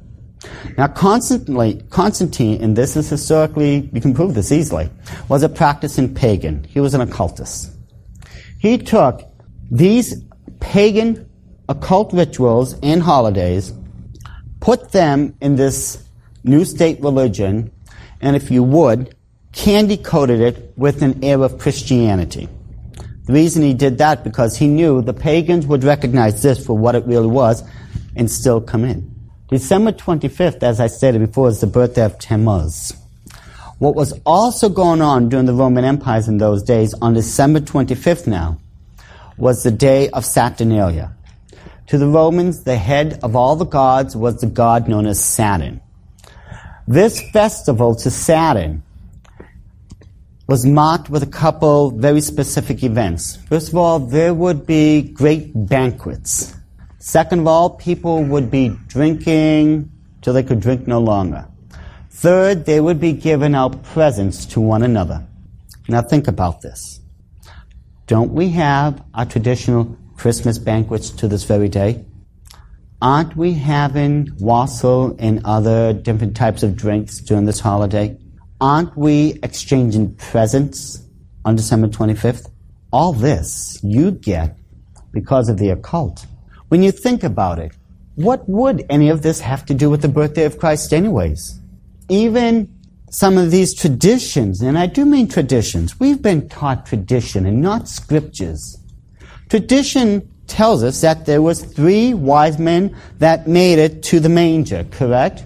Now, 0.78 0.86
Constantine, 0.86 1.84
Constantine, 1.88 2.62
and 2.62 2.76
this 2.76 2.96
is 2.96 3.10
historically, 3.10 3.90
you 3.92 4.00
can 4.00 4.14
prove 4.14 4.34
this 4.34 4.52
easily, 4.52 4.88
was 5.28 5.42
a 5.42 5.48
practicing 5.48 6.14
pagan. 6.14 6.62
He 6.62 6.78
was 6.78 6.94
an 6.94 7.00
occultist. 7.00 7.72
He 8.60 8.78
took 8.78 9.24
these 9.72 10.22
pagan 10.60 11.28
occult 11.68 12.12
rituals 12.12 12.78
and 12.84 13.02
holidays 13.02 13.72
put 14.66 14.90
them 14.90 15.32
in 15.40 15.54
this 15.54 16.04
new 16.42 16.64
state 16.64 17.00
religion, 17.00 17.70
and 18.20 18.34
if 18.34 18.50
you 18.50 18.64
would, 18.64 19.14
candy 19.52 19.96
coated 19.96 20.40
it 20.40 20.72
with 20.76 21.02
an 21.02 21.22
air 21.22 21.40
of 21.40 21.56
Christianity. 21.56 22.48
The 23.26 23.32
reason 23.32 23.62
he 23.62 23.74
did 23.74 23.98
that 23.98 24.24
because 24.24 24.56
he 24.56 24.66
knew 24.66 25.02
the 25.02 25.14
pagans 25.14 25.68
would 25.68 25.84
recognize 25.84 26.42
this 26.42 26.66
for 26.66 26.76
what 26.76 26.96
it 26.96 27.04
really 27.06 27.28
was 27.28 27.62
and 28.16 28.28
still 28.28 28.60
come 28.60 28.84
in. 28.84 29.08
December 29.50 29.92
25th, 29.92 30.64
as 30.64 30.80
I 30.80 30.88
stated 30.88 31.20
before, 31.20 31.48
is 31.48 31.60
the 31.60 31.68
birthday 31.68 32.04
of 32.04 32.18
Tammuz. 32.18 32.92
What 33.78 33.94
was 33.94 34.18
also 34.26 34.68
going 34.68 35.00
on 35.00 35.28
during 35.28 35.46
the 35.46 35.54
Roman 35.54 35.84
empires 35.84 36.26
in 36.26 36.38
those 36.38 36.64
days 36.64 36.92
on 37.00 37.14
December 37.14 37.60
25th 37.60 38.26
now 38.26 38.58
was 39.36 39.62
the 39.62 39.70
day 39.70 40.10
of 40.10 40.24
Saturnalia. 40.24 41.15
To 41.88 41.98
the 41.98 42.08
Romans, 42.08 42.64
the 42.64 42.76
head 42.76 43.20
of 43.22 43.36
all 43.36 43.54
the 43.54 43.64
gods 43.64 44.16
was 44.16 44.40
the 44.40 44.48
god 44.48 44.88
known 44.88 45.06
as 45.06 45.22
Saturn. 45.22 45.80
This 46.88 47.22
festival 47.30 47.94
to 47.96 48.10
Saturn 48.10 48.82
was 50.48 50.66
marked 50.66 51.10
with 51.10 51.22
a 51.22 51.26
couple 51.26 51.92
very 51.92 52.20
specific 52.20 52.82
events. 52.82 53.36
First 53.36 53.68
of 53.68 53.76
all, 53.76 54.00
there 54.00 54.34
would 54.34 54.66
be 54.66 55.02
great 55.02 55.52
banquets. 55.54 56.54
Second 56.98 57.40
of 57.40 57.46
all, 57.46 57.70
people 57.70 58.24
would 58.24 58.50
be 58.50 58.70
drinking 58.88 59.90
till 60.22 60.34
they 60.34 60.42
could 60.42 60.58
drink 60.60 60.88
no 60.88 60.98
longer. 60.98 61.46
Third, 62.10 62.66
they 62.66 62.80
would 62.80 62.98
be 62.98 63.12
giving 63.12 63.54
out 63.54 63.84
presents 63.84 64.44
to 64.46 64.60
one 64.60 64.82
another. 64.82 65.24
Now 65.88 66.02
think 66.02 66.26
about 66.26 66.62
this. 66.62 67.00
Don't 68.08 68.32
we 68.32 68.48
have 68.50 69.04
our 69.14 69.24
traditional 69.24 69.96
Christmas 70.16 70.58
banquets 70.58 71.10
to 71.10 71.28
this 71.28 71.44
very 71.44 71.68
day? 71.68 72.04
Aren't 73.02 73.36
we 73.36 73.52
having 73.52 74.30
wassail 74.40 75.14
and 75.18 75.44
other 75.44 75.92
different 75.92 76.34
types 76.34 76.62
of 76.62 76.76
drinks 76.76 77.18
during 77.18 77.44
this 77.44 77.60
holiday? 77.60 78.16
Aren't 78.60 78.96
we 78.96 79.38
exchanging 79.42 80.14
presents 80.14 81.02
on 81.44 81.56
December 81.56 81.88
25th? 81.88 82.50
All 82.92 83.12
this 83.12 83.78
you 83.82 84.12
get 84.12 84.56
because 85.12 85.48
of 85.48 85.58
the 85.58 85.70
occult. 85.70 86.24
When 86.68 86.82
you 86.82 86.90
think 86.90 87.22
about 87.22 87.58
it, 87.58 87.72
what 88.14 88.48
would 88.48 88.86
any 88.88 89.10
of 89.10 89.20
this 89.20 89.40
have 89.40 89.66
to 89.66 89.74
do 89.74 89.90
with 89.90 90.00
the 90.00 90.08
birthday 90.08 90.44
of 90.44 90.58
Christ 90.58 90.94
anyways? 90.94 91.60
Even 92.08 92.74
some 93.10 93.36
of 93.36 93.50
these 93.50 93.74
traditions, 93.74 94.62
and 94.62 94.78
I 94.78 94.86
do 94.86 95.04
mean 95.04 95.28
traditions, 95.28 96.00
we've 96.00 96.22
been 96.22 96.48
taught 96.48 96.86
tradition 96.86 97.44
and 97.44 97.60
not 97.60 97.88
scriptures. 97.88 98.78
Tradition 99.48 100.28
tells 100.46 100.82
us 100.82 101.00
that 101.00 101.26
there 101.26 101.42
was 101.42 101.62
three 101.62 102.14
wise 102.14 102.58
men 102.58 102.96
that 103.18 103.46
made 103.46 103.78
it 103.78 104.02
to 104.04 104.20
the 104.20 104.28
manger, 104.28 104.84
correct? 104.90 105.44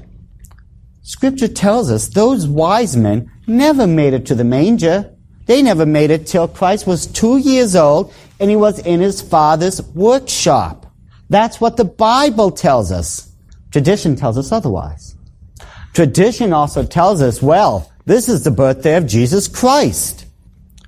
Scripture 1.02 1.48
tells 1.48 1.90
us 1.90 2.08
those 2.08 2.46
wise 2.46 2.96
men 2.96 3.30
never 3.46 3.86
made 3.86 4.14
it 4.14 4.26
to 4.26 4.34
the 4.34 4.44
manger. 4.44 5.12
They 5.46 5.62
never 5.62 5.84
made 5.84 6.10
it 6.10 6.26
till 6.26 6.48
Christ 6.48 6.86
was 6.86 7.06
two 7.06 7.38
years 7.38 7.74
old 7.74 8.14
and 8.38 8.48
he 8.48 8.56
was 8.56 8.78
in 8.78 9.00
his 9.00 9.20
father's 9.20 9.82
workshop. 9.82 10.86
That's 11.28 11.60
what 11.60 11.76
the 11.76 11.84
Bible 11.84 12.50
tells 12.50 12.92
us. 12.92 13.32
Tradition 13.70 14.16
tells 14.16 14.38
us 14.38 14.52
otherwise. 14.52 15.14
Tradition 15.92 16.52
also 16.52 16.84
tells 16.84 17.20
us, 17.20 17.42
well, 17.42 17.90
this 18.06 18.28
is 18.28 18.44
the 18.44 18.50
birthday 18.50 18.96
of 18.96 19.06
Jesus 19.06 19.48
Christ. 19.48 20.26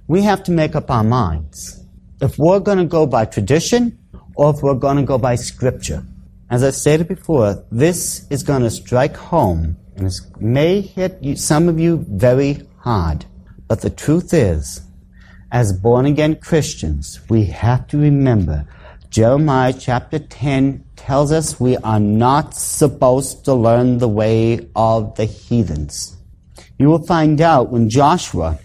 We 0.06 0.22
have 0.22 0.44
to 0.44 0.52
make 0.52 0.74
up 0.74 0.90
our 0.90 1.04
minds 1.04 1.81
if 2.22 2.38
we're 2.38 2.60
going 2.60 2.78
to 2.78 2.84
go 2.84 3.04
by 3.04 3.24
tradition 3.24 3.98
or 4.36 4.54
if 4.54 4.62
we're 4.62 4.74
going 4.74 4.96
to 4.96 5.02
go 5.02 5.18
by 5.18 5.34
scripture. 5.34 6.06
As 6.48 6.62
I 6.62 6.70
stated 6.70 7.08
before, 7.08 7.64
this 7.72 8.26
is 8.30 8.44
going 8.44 8.62
to 8.62 8.70
strike 8.70 9.16
home 9.16 9.76
and 9.96 10.06
it 10.06 10.14
may 10.40 10.80
hit 10.80 11.18
you, 11.20 11.34
some 11.34 11.68
of 11.68 11.80
you 11.80 12.06
very 12.08 12.66
hard. 12.78 13.26
But 13.66 13.80
the 13.80 13.90
truth 13.90 14.32
is, 14.32 14.82
as 15.50 15.72
born 15.72 16.06
again 16.06 16.36
Christians, 16.36 17.20
we 17.28 17.46
have 17.46 17.88
to 17.88 17.98
remember 17.98 18.66
Jeremiah 19.10 19.74
chapter 19.78 20.20
10 20.20 20.84
tells 20.94 21.32
us 21.32 21.58
we 21.60 21.76
are 21.78 22.00
not 22.00 22.54
supposed 22.54 23.44
to 23.46 23.52
learn 23.52 23.98
the 23.98 24.08
way 24.08 24.70
of 24.76 25.16
the 25.16 25.24
heathens. 25.24 26.16
You 26.78 26.88
will 26.88 27.04
find 27.04 27.40
out 27.40 27.70
when 27.70 27.90
Joshua 27.90 28.58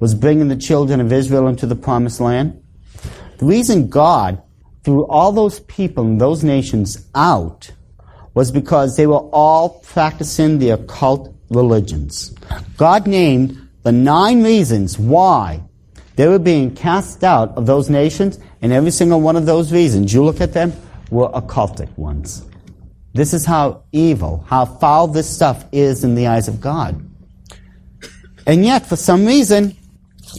was 0.00 0.14
bringing 0.14 0.48
the 0.48 0.56
children 0.56 1.00
of 1.00 1.12
Israel 1.12 1.48
into 1.48 1.66
the 1.66 1.76
promised 1.76 2.20
land. 2.20 2.62
The 3.38 3.46
reason 3.46 3.88
God 3.88 4.42
threw 4.84 5.06
all 5.06 5.32
those 5.32 5.60
people 5.60 6.04
and 6.04 6.20
those 6.20 6.42
nations 6.42 7.06
out 7.14 7.70
was 8.34 8.50
because 8.50 8.96
they 8.96 9.06
were 9.06 9.28
all 9.32 9.80
practicing 9.80 10.58
the 10.58 10.70
occult 10.70 11.34
religions. 11.50 12.34
God 12.76 13.06
named 13.06 13.68
the 13.84 13.92
nine 13.92 14.42
reasons 14.42 14.98
why 14.98 15.62
they 16.16 16.26
were 16.26 16.40
being 16.40 16.74
cast 16.74 17.22
out 17.22 17.56
of 17.56 17.66
those 17.66 17.88
nations, 17.88 18.40
and 18.60 18.72
every 18.72 18.90
single 18.90 19.20
one 19.20 19.36
of 19.36 19.46
those 19.46 19.72
reasons, 19.72 20.12
you 20.12 20.24
look 20.24 20.40
at 20.40 20.52
them, 20.52 20.72
were 21.10 21.28
occultic 21.28 21.96
ones. 21.96 22.44
This 23.14 23.32
is 23.32 23.46
how 23.46 23.84
evil, 23.92 24.44
how 24.48 24.64
foul 24.64 25.06
this 25.06 25.30
stuff 25.30 25.64
is 25.70 26.02
in 26.02 26.16
the 26.16 26.26
eyes 26.26 26.48
of 26.48 26.60
God. 26.60 27.00
And 28.48 28.64
yet, 28.64 28.84
for 28.84 28.96
some 28.96 29.24
reason, 29.24 29.76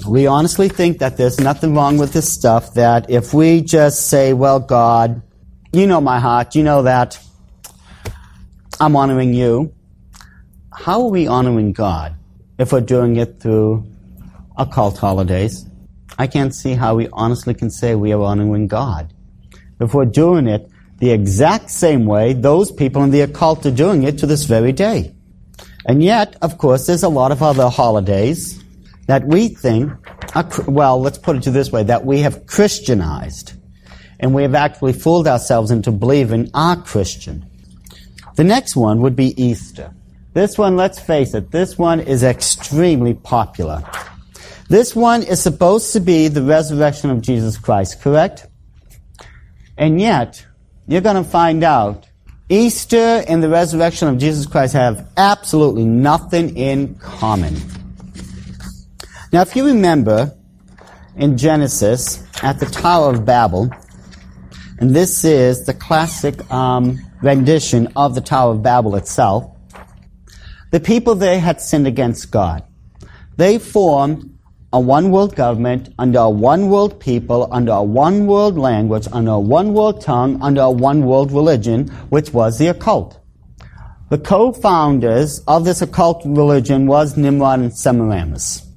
we 0.08 0.28
honestly 0.28 0.70
think 0.70 1.00
that 1.00 1.18
there's 1.18 1.40
nothing 1.40 1.74
wrong 1.74 1.98
with 1.98 2.14
this 2.14 2.32
stuff, 2.32 2.74
that 2.74 3.10
if 3.10 3.34
we 3.34 3.62
just 3.62 4.08
say, 4.08 4.34
well, 4.34 4.60
God, 4.60 5.22
you 5.74 5.88
know 5.88 6.02
my 6.02 6.20
heart, 6.20 6.56
you 6.56 6.64
know 6.64 6.84
that 6.84 7.20
I'm 8.80 8.96
honoring 8.96 9.34
you. 9.34 9.74
How 10.72 11.02
are 11.02 11.10
we 11.10 11.28
honoring 11.28 11.74
God 11.74 12.16
if 12.58 12.72
we're 12.72 12.82
doing 12.82 13.18
it 13.18 13.40
through 13.40 13.86
occult 14.58 14.98
holidays? 14.98 15.66
I 16.18 16.28
can't 16.28 16.54
see 16.54 16.74
how 16.74 16.96
we 16.96 17.08
honestly 17.14 17.54
can 17.54 17.70
say 17.70 17.96
we 17.96 18.14
are 18.14 18.22
honoring 18.22 18.68
God. 18.68 19.14
If 19.80 19.94
we're 19.94 20.06
doing 20.06 20.48
it 20.48 20.70
the 21.00 21.12
exact 21.12 21.70
same 21.70 22.06
way 22.06 22.34
those 22.34 22.72
people 22.72 23.04
in 23.04 23.12
the 23.12 23.22
occult 23.22 23.66
are 23.66 23.72
doing 23.72 24.04
it 24.04 24.18
to 24.20 24.28
this 24.28 24.44
very 24.44 24.72
day. 24.72 25.16
And 25.86 26.04
yet, 26.04 26.36
of 26.42 26.58
course, 26.58 26.88
there's 26.88 27.04
a 27.04 27.10
lot 27.10 27.32
of 27.32 27.42
other 27.42 27.70
holidays 27.70 28.62
that 29.10 29.26
we 29.26 29.48
think, 29.48 29.92
well, 30.68 31.02
let's 31.02 31.18
put 31.18 31.36
it 31.36 31.42
to 31.42 31.50
this 31.50 31.72
way, 31.72 31.82
that 31.82 32.06
we 32.06 32.20
have 32.20 32.46
Christianized. 32.46 33.54
And 34.20 34.36
we 34.36 34.44
have 34.44 34.54
actually 34.54 34.94
fooled 34.94 35.28
ourselves 35.28 35.72
into 35.72 35.92
believing 35.92 36.52
are 36.54 36.80
Christian. 36.80 37.44
The 38.36 38.44
next 38.44 38.76
one 38.76 39.02
would 39.02 39.16
be 39.16 39.34
Easter. 39.42 39.96
This 40.36 40.60
one, 40.60 40.76
let's 40.76 41.00
face 41.00 41.34
it, 41.34 41.50
this 41.50 41.76
one 41.76 42.02
is 42.02 42.22
extremely 42.22 43.16
popular. 43.16 43.82
This 44.68 44.96
one 44.96 45.24
is 45.24 45.42
supposed 45.42 45.92
to 45.94 46.00
be 46.00 46.28
the 46.28 46.44
resurrection 46.44 47.10
of 47.10 47.22
Jesus 47.22 47.58
Christ, 47.58 48.02
correct? 48.02 48.46
And 49.76 50.00
yet, 50.00 50.46
you're 50.88 51.02
going 51.02 51.16
to 51.16 51.28
find 51.28 51.64
out 51.64 52.08
Easter 52.48 53.24
and 53.28 53.42
the 53.42 53.50
resurrection 53.50 54.08
of 54.08 54.20
Jesus 54.20 54.46
Christ 54.46 54.74
have 54.74 55.10
absolutely 55.18 55.86
nothing 55.86 56.56
in 56.56 56.94
common. 56.94 57.56
Now, 59.32 59.42
if 59.44 59.56
you 59.56 59.64
remember 59.64 60.36
in 61.16 61.38
Genesis 61.38 62.24
at 62.42 62.60
the 62.60 62.66
Tower 62.66 63.14
of 63.14 63.26
Babel, 63.26 63.70
and 64.80 64.96
this 64.96 65.24
is 65.24 65.68
the 65.68 65.74
classic 65.76 66.52
um, 66.52 66.98
rendition 67.22 67.90
of 67.96 68.16
the 68.16 68.22
Tower 68.22 68.54
of 68.54 68.64
Babel 68.64 68.96
itself, 68.96 69.56
the 70.72 70.80
people 70.80 71.14
there 71.14 71.40
had 71.40 71.62
sinned 71.62 71.86
against 71.86 72.32
God. 72.32 72.64
They 73.38 73.60
formed 73.60 74.36
a 74.74 74.80
one 74.80 75.12
world 75.12 75.36
government, 75.36 75.94
under 76.00 76.20
a 76.20 76.30
one 76.30 76.70
world 76.70 77.00
people, 77.00 77.48
under 77.52 77.74
a 77.74 77.84
one 77.84 78.26
world 78.26 78.58
language, 78.58 79.08
under 79.12 79.32
a 79.32 79.40
one 79.40 79.74
world 79.74 80.02
tongue, 80.02 80.42
under 80.42 80.62
a 80.62 80.72
one 80.72 81.06
world 81.06 81.32
religion, 81.32 81.88
which 82.10 82.34
was 82.34 82.58
the 82.58 82.68
occult. 82.68 83.20
The 84.10 84.18
co-founders 84.18 85.42
of 85.48 85.66
this 85.66 85.84
occult 85.84 86.24
religion 86.26 86.88
was 86.88 87.16
Nimrod 87.16 87.60
and 87.60 87.78
Semiramis. 87.78 88.69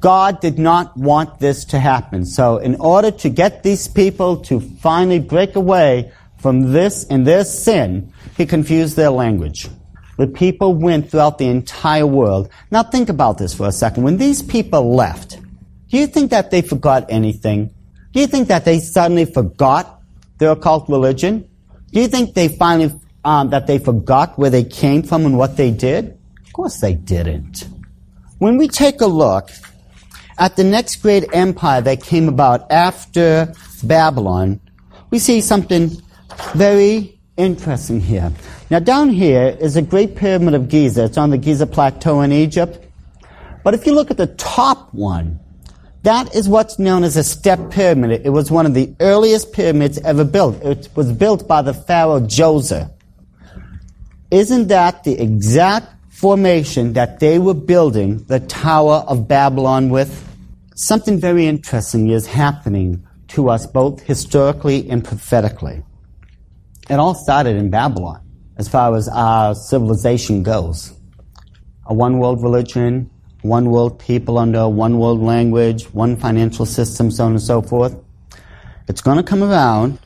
God 0.00 0.40
did 0.40 0.58
not 0.58 0.96
want 0.96 1.40
this 1.40 1.64
to 1.66 1.80
happen. 1.80 2.24
So 2.24 2.58
in 2.58 2.76
order 2.76 3.10
to 3.10 3.28
get 3.28 3.62
these 3.62 3.88
people 3.88 4.36
to 4.42 4.60
finally 4.60 5.18
break 5.18 5.56
away 5.56 6.12
from 6.38 6.72
this 6.72 7.04
and 7.04 7.26
their 7.26 7.44
sin, 7.44 8.12
he 8.36 8.46
confused 8.46 8.96
their 8.96 9.10
language. 9.10 9.68
The 10.16 10.26
people 10.26 10.74
went 10.74 11.10
throughout 11.10 11.38
the 11.38 11.48
entire 11.48 12.06
world. 12.06 12.48
Now 12.70 12.82
think 12.82 13.08
about 13.08 13.38
this 13.38 13.54
for 13.54 13.66
a 13.66 13.72
second. 13.72 14.04
When 14.04 14.18
these 14.18 14.42
people 14.42 14.94
left, 14.94 15.38
do 15.88 15.98
you 15.98 16.06
think 16.06 16.30
that 16.30 16.50
they 16.50 16.62
forgot 16.62 17.06
anything? 17.08 17.70
Do 18.12 18.20
you 18.20 18.26
think 18.26 18.48
that 18.48 18.64
they 18.64 18.78
suddenly 18.80 19.24
forgot 19.24 20.00
their 20.38 20.52
occult 20.52 20.88
religion? 20.88 21.48
Do 21.92 22.00
you 22.00 22.08
think 22.08 22.34
they 22.34 22.48
finally, 22.48 22.92
um, 23.24 23.50
that 23.50 23.66
they 23.66 23.78
forgot 23.78 24.38
where 24.38 24.50
they 24.50 24.64
came 24.64 25.02
from 25.02 25.24
and 25.26 25.38
what 25.38 25.56
they 25.56 25.70
did? 25.70 26.18
Of 26.46 26.52
course 26.52 26.80
they 26.80 26.94
didn't. 26.94 27.66
When 28.38 28.56
we 28.56 28.68
take 28.68 29.00
a 29.00 29.06
look 29.06 29.50
at 30.38 30.56
the 30.56 30.64
next 30.64 30.96
great 30.96 31.24
empire 31.34 31.80
that 31.80 32.02
came 32.02 32.28
about 32.28 32.70
after 32.70 33.52
Babylon, 33.82 34.60
we 35.10 35.18
see 35.18 35.40
something 35.40 35.90
very 36.54 37.18
interesting 37.36 38.00
here. 38.00 38.32
Now, 38.70 38.78
down 38.78 39.10
here 39.10 39.56
is 39.60 39.76
a 39.76 39.82
great 39.82 40.14
pyramid 40.16 40.54
of 40.54 40.68
Giza. 40.68 41.04
It's 41.04 41.18
on 41.18 41.30
the 41.30 41.38
Giza 41.38 41.66
Plateau 41.66 42.20
in 42.20 42.32
Egypt. 42.32 42.84
But 43.64 43.74
if 43.74 43.86
you 43.86 43.92
look 43.92 44.10
at 44.10 44.16
the 44.16 44.28
top 44.28 44.92
one, 44.94 45.40
that 46.02 46.34
is 46.34 46.48
what's 46.48 46.78
known 46.78 47.02
as 47.02 47.16
a 47.16 47.24
step 47.24 47.70
pyramid. 47.70 48.22
It 48.24 48.30
was 48.30 48.50
one 48.50 48.66
of 48.66 48.74
the 48.74 48.94
earliest 49.00 49.52
pyramids 49.52 49.98
ever 49.98 50.24
built. 50.24 50.62
It 50.62 50.88
was 50.94 51.12
built 51.12 51.48
by 51.48 51.62
the 51.62 51.74
pharaoh 51.74 52.20
Djoser. 52.20 52.90
Isn't 54.30 54.68
that 54.68 55.04
the 55.04 55.18
exact 55.20 55.88
formation 56.10 56.92
that 56.92 57.18
they 57.18 57.38
were 57.38 57.54
building 57.54 58.24
the 58.24 58.40
Tower 58.40 59.04
of 59.08 59.26
Babylon 59.26 59.88
with? 59.88 60.27
Something 60.80 61.18
very 61.18 61.48
interesting 61.48 62.08
is 62.10 62.24
happening 62.24 63.04
to 63.34 63.48
us 63.50 63.66
both 63.66 64.00
historically 64.00 64.88
and 64.88 65.04
prophetically. 65.04 65.82
It 66.88 67.00
all 67.00 67.16
started 67.16 67.56
in 67.56 67.68
Babylon 67.68 68.20
as 68.58 68.68
far 68.68 68.94
as 68.94 69.08
our 69.08 69.56
civilization 69.56 70.44
goes. 70.44 70.92
A 71.86 71.94
one 71.94 72.20
world 72.20 72.44
religion, 72.44 73.10
one 73.42 73.70
world 73.70 73.98
people 73.98 74.38
under 74.38 74.68
one 74.68 75.00
world 75.00 75.20
language, 75.20 75.92
one 75.92 76.14
financial 76.14 76.64
system, 76.64 77.10
so 77.10 77.24
on 77.24 77.32
and 77.32 77.42
so 77.42 77.60
forth. 77.60 77.96
It's 78.86 79.00
going 79.00 79.16
to 79.16 79.24
come 79.24 79.42
around, 79.42 79.98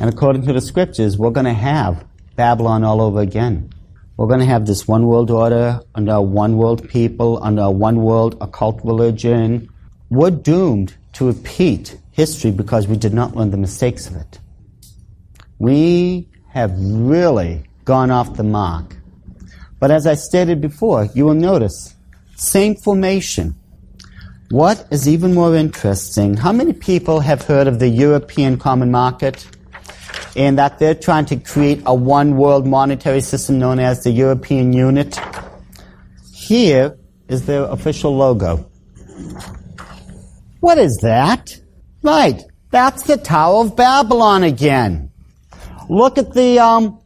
and 0.00 0.08
according 0.08 0.46
to 0.46 0.54
the 0.54 0.62
scriptures, 0.62 1.18
we're 1.18 1.32
going 1.32 1.44
to 1.44 1.52
have 1.52 2.02
Babylon 2.34 2.82
all 2.82 3.02
over 3.02 3.20
again. 3.20 3.68
We're 4.16 4.28
going 4.28 4.40
to 4.40 4.46
have 4.46 4.64
this 4.64 4.88
one 4.88 5.04
world 5.04 5.30
order 5.30 5.82
under 5.94 6.18
one 6.22 6.56
world 6.56 6.88
people, 6.88 7.42
under 7.42 7.70
one 7.70 7.96
world 7.96 8.38
occult 8.40 8.80
religion. 8.84 9.68
We're 10.14 10.30
doomed 10.30 10.94
to 11.14 11.26
repeat 11.26 11.98
history 12.12 12.52
because 12.52 12.86
we 12.86 12.96
did 12.96 13.12
not 13.12 13.34
learn 13.34 13.50
the 13.50 13.56
mistakes 13.56 14.06
of 14.06 14.14
it. 14.14 14.38
We 15.58 16.28
have 16.50 16.70
really 16.78 17.64
gone 17.84 18.12
off 18.12 18.36
the 18.36 18.44
mark. 18.44 18.96
But 19.80 19.90
as 19.90 20.06
I 20.06 20.14
stated 20.14 20.60
before, 20.60 21.08
you 21.16 21.24
will 21.24 21.34
notice 21.34 21.96
same 22.36 22.76
formation. 22.76 23.56
What 24.50 24.86
is 24.92 25.08
even 25.08 25.34
more 25.34 25.56
interesting, 25.56 26.36
how 26.36 26.52
many 26.52 26.74
people 26.74 27.18
have 27.18 27.42
heard 27.42 27.66
of 27.66 27.80
the 27.80 27.88
European 27.88 28.56
Common 28.56 28.92
Market? 28.92 29.44
And 30.36 30.56
that 30.58 30.78
they're 30.78 30.94
trying 30.94 31.26
to 31.26 31.36
create 31.36 31.82
a 31.86 31.94
one 31.94 32.36
world 32.36 32.68
monetary 32.68 33.20
system 33.20 33.58
known 33.58 33.80
as 33.80 34.04
the 34.04 34.12
European 34.12 34.72
Unit. 34.72 35.18
Here 36.32 36.96
is 37.26 37.46
their 37.46 37.64
official 37.64 38.16
logo. 38.16 38.70
What 40.64 40.78
is 40.78 40.96
that? 41.02 41.60
Right, 42.00 42.42
that's 42.70 43.02
the 43.02 43.18
Tower 43.18 43.66
of 43.66 43.76
Babylon 43.76 44.44
again. 44.44 45.10
Look 45.90 46.16
at 46.16 46.32
the 46.32 46.58
um, 46.58 47.00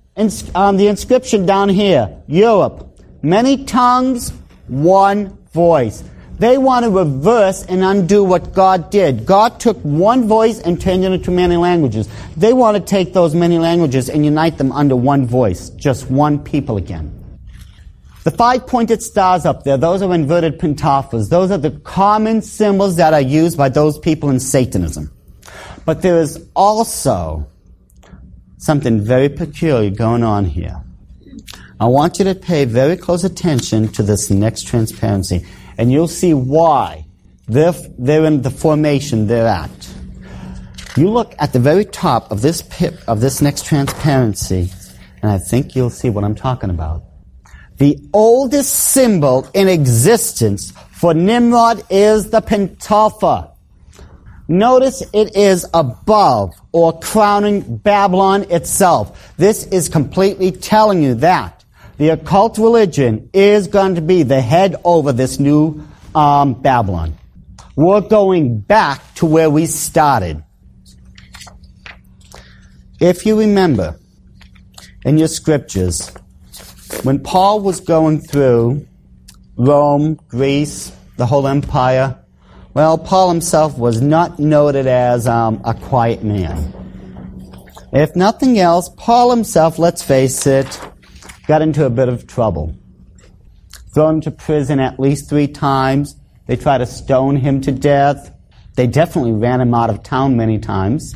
um, 0.55 0.77
the 0.77 0.87
inscription 0.87 1.45
down 1.45 1.69
here 1.69 2.23
Europe. 2.29 3.03
Many 3.21 3.65
tongues, 3.65 4.33
one 4.69 5.37
voice. 5.53 6.05
They 6.39 6.57
want 6.57 6.85
to 6.85 6.91
reverse 6.93 7.65
and 7.65 7.83
undo 7.83 8.23
what 8.23 8.55
God 8.55 8.91
did. 8.91 9.27
God 9.27 9.59
took 9.59 9.77
one 9.79 10.29
voice 10.29 10.61
and 10.61 10.81
turned 10.81 11.05
it 11.05 11.11
into 11.11 11.33
many 11.33 11.57
languages. 11.57 12.09
They 12.37 12.53
want 12.53 12.77
to 12.77 12.81
take 12.81 13.13
those 13.13 13.35
many 13.35 13.59
languages 13.59 14.09
and 14.09 14.25
unite 14.25 14.57
them 14.57 14.71
under 14.71 14.95
one 14.95 15.27
voice, 15.27 15.71
just 15.71 16.09
one 16.09 16.39
people 16.39 16.77
again. 16.77 17.18
The 18.29 18.37
five 18.37 18.67
pointed 18.67 19.03
stars 19.03 19.47
up 19.47 19.65
there, 19.65 19.79
those 19.79 20.03
are 20.03 20.15
inverted 20.15 20.59
pentafas. 20.59 21.31
Those 21.31 21.51
are 21.51 21.57
the 21.57 21.71
common 21.71 22.43
symbols 22.43 22.97
that 22.97 23.15
are 23.15 23.23
used 23.23 23.57
by 23.57 23.71
those 23.71 23.99
people 23.99 24.29
in 24.29 24.39
Satanism. 24.39 25.11
But 25.87 26.03
there 26.03 26.21
is 26.21 26.47
also 26.55 27.49
something 28.59 29.01
very 29.01 29.31
peculiar 29.31 29.89
going 29.89 30.25
on 30.25 30.45
here. 30.45 30.79
I 31.81 31.87
want 31.87 32.19
you 32.19 32.27
to 32.27 32.35
pay 32.35 32.67
very 32.67 32.99
close 32.99 33.25
attention 33.25 33.89
to 33.93 34.03
this 34.03 34.29
next 34.29 34.67
transparency, 34.67 35.47
and 35.79 35.91
you'll 35.91 36.07
see 36.07 36.35
why 36.35 37.07
they're, 37.47 37.73
they're 37.99 38.27
in 38.27 38.43
the 38.43 38.51
formation 38.51 39.27
they're 39.27 39.47
at. 39.47 39.95
You 40.99 41.09
look 41.09 41.35
at 41.39 41.55
the 41.55 41.61
very 41.61 41.87
top 41.87 42.31
of 42.31 42.43
this 42.43 42.61
pip, 42.61 43.01
of 43.09 43.23
this 43.23 43.41
next 43.41 43.65
transparency, 43.65 44.71
and 45.23 45.31
I 45.33 45.39
think 45.39 45.75
you'll 45.75 45.89
see 45.89 46.11
what 46.11 46.25
I'm 46.25 46.35
talking 46.35 46.69
about. 46.69 47.08
The 47.79 47.99
oldest 48.13 48.75
symbol 48.75 49.49
in 49.55 49.69
existence 49.69 50.73
for 50.91 51.15
Nimrod 51.15 51.85
is 51.91 52.31
the 52.31 52.43
Pentafa. 52.43 53.53
Notice 54.49 55.03
it 55.13 55.37
is 55.37 55.65
above 55.73 56.55
or 56.73 56.99
crowning 56.99 57.77
Babylon 57.77 58.51
itself. 58.51 59.37
This 59.37 59.67
is 59.67 59.89
completely 59.89 60.51
telling 60.51 61.03
you 61.03 61.15
that 61.17 61.65
the 61.99 62.09
occult 62.09 62.59
religion 62.59 63.31
is 63.33 63.69
going 63.69 63.95
to 63.95 64.01
be 64.01 64.25
the 64.25 64.41
head 64.41 64.75
over 64.85 65.13
this 65.13 65.39
new 65.39 65.87
um, 66.15 66.55
Babylon. 66.55 67.17
We're 67.77 68.01
going 68.01 68.59
back 68.59 69.15
to 69.17 69.27
where 69.27 69.51
we 69.51 69.67
started. 69.67 70.43
If 72.99 73.25
you 73.25 73.39
remember 73.39 74.01
in 75.05 75.19
your 75.19 75.29
scriptures, 75.29 76.11
when 77.03 77.21
Paul 77.21 77.61
was 77.61 77.81
going 77.81 78.21
through 78.21 78.87
Rome, 79.57 80.19
Greece, 80.29 80.93
the 81.17 81.27
whole 81.27 81.47
empire, 81.47 82.19
well, 82.75 82.97
Paul 82.97 83.31
himself 83.31 83.77
was 83.77 84.01
not 84.01 84.39
noted 84.39 84.87
as 84.87 85.27
um, 85.27 85.61
a 85.65 85.75
quiet 85.75 86.23
man. 86.23 86.75
If 87.93 88.15
nothing 88.15 88.59
else, 88.59 88.91
Paul 88.97 89.31
himself, 89.31 89.79
let's 89.79 90.03
face 90.03 90.47
it, 90.47 90.81
got 91.47 91.63
into 91.63 91.87
a 91.87 91.91
bit 91.91 92.09
of 92.09 92.27
trouble. 92.27 92.77
Thrown 93.95 94.17
into 94.17 94.31
prison 94.31 94.79
at 94.79 95.01
least 95.01 95.29
three 95.29 95.49
times. 95.49 96.15
They 96.47 96.57
tried 96.57 96.79
to 96.79 96.87
stone 96.87 97.37
him 97.37 97.61
to 97.63 97.73
death. 97.73 98.33
They 98.77 98.87
definitely 98.87 99.33
ran 99.33 99.61
him 99.61 99.75
out 99.75 99.91
of 99.91 100.03
town 100.03 100.37
many 100.37 100.59
times. 100.59 101.15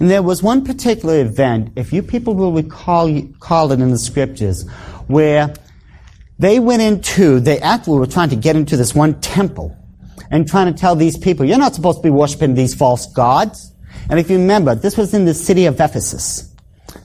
And 0.00 0.10
there 0.10 0.22
was 0.22 0.42
one 0.42 0.64
particular 0.64 1.20
event, 1.20 1.72
if 1.76 1.92
you 1.92 2.02
people 2.02 2.34
will 2.34 2.52
recall, 2.52 3.12
recall 3.12 3.72
it 3.72 3.80
in 3.80 3.90
the 3.90 3.98
scriptures, 3.98 4.68
where 5.06 5.54
they 6.38 6.58
went 6.58 6.82
into, 6.82 7.40
they 7.40 7.58
actually 7.60 7.98
were 7.98 8.06
trying 8.06 8.30
to 8.30 8.36
get 8.36 8.56
into 8.56 8.76
this 8.76 8.94
one 8.94 9.20
temple 9.20 9.76
and 10.30 10.48
trying 10.48 10.72
to 10.72 10.78
tell 10.78 10.96
these 10.96 11.16
people, 11.16 11.44
you're 11.46 11.58
not 11.58 11.74
supposed 11.74 11.98
to 11.98 12.02
be 12.02 12.10
worshiping 12.10 12.54
these 12.54 12.74
false 12.74 13.06
gods. 13.12 13.72
And 14.08 14.18
if 14.18 14.30
you 14.30 14.38
remember, 14.38 14.74
this 14.74 14.96
was 14.96 15.14
in 15.14 15.24
the 15.24 15.34
city 15.34 15.66
of 15.66 15.80
Ephesus. 15.80 16.52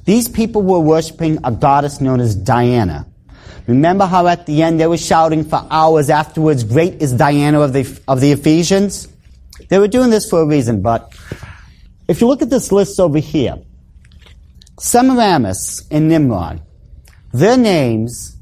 These 0.05 0.29
people 0.29 0.62
were 0.62 0.79
worshiping 0.79 1.39
a 1.43 1.51
goddess 1.51 2.01
known 2.01 2.19
as 2.19 2.36
Diana. 2.36 3.05
Remember 3.67 4.05
how 4.05 4.27
at 4.27 4.46
the 4.46 4.63
end 4.63 4.79
they 4.79 4.88
were 4.88 4.98
shouting 4.98 5.44
for 5.44 5.66
hours 5.70 6.09
afterwards, 6.09 6.63
great 6.63 7.01
is 7.01 7.11
Diana 7.13 7.59
of 7.59 7.74
the, 7.74 8.00
of 8.07 8.22
the 8.22 8.31
Ephesians? 8.31 9.09
They 9.70 9.77
were 9.77 9.90
doing 9.90 10.09
this 10.09 10.29
for 10.29 10.42
a 10.42 10.46
reason, 10.46 10.81
but 10.81 11.13
if 12.07 12.22
you 12.22 12.27
look 12.27 12.41
at 12.41 12.50
this 12.50 12.72
list 12.72 13.00
over 13.00 13.20
here, 13.20 13.57
Semiramis 14.79 15.87
and 15.91 16.07
Nimrod, 16.07 16.61
their 17.33 17.57
names 17.57 18.37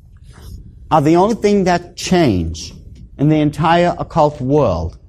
are 0.92 1.02
the 1.02 1.16
only 1.16 1.36
thing 1.36 1.64
that 1.64 1.96
change 1.98 2.74
in 3.18 3.30
the 3.30 3.38
entire 3.38 3.96
occult 3.98 4.40
world. 4.40 5.00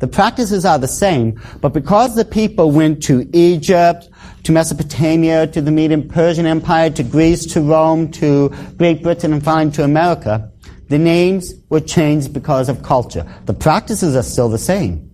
The 0.00 0.08
practices 0.08 0.64
are 0.64 0.78
the 0.78 0.88
same, 0.88 1.40
but 1.60 1.72
because 1.72 2.16
the 2.16 2.24
people 2.24 2.70
went 2.72 3.02
to 3.04 3.28
Egypt, 3.32 4.08
to 4.42 4.52
Mesopotamia, 4.52 5.46
to 5.46 5.62
the 5.62 5.70
Median 5.70 6.08
Persian 6.08 6.44
Empire, 6.44 6.90
to 6.90 7.04
Greece, 7.04 7.46
to 7.46 7.60
Rome, 7.60 8.10
to 8.12 8.48
Great 8.76 9.02
Britain, 9.02 9.32
and 9.32 9.42
finally 9.42 9.72
to 9.76 9.84
America, 9.84 10.50
the 10.88 10.98
names 10.98 11.54
were 11.70 11.80
changed 11.80 12.32
because 12.32 12.68
of 12.68 12.82
culture. 12.82 13.24
The 13.46 13.54
practices 13.54 14.16
are 14.16 14.24
still 14.24 14.48
the 14.48 14.58
same. 14.58 15.08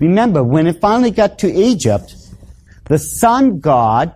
Remember, 0.00 0.42
when 0.42 0.66
it 0.66 0.80
finally 0.80 1.10
got 1.10 1.38
to 1.38 1.52
Egypt, 1.52 2.14
the 2.88 2.98
sun 2.98 3.60
god, 3.60 4.14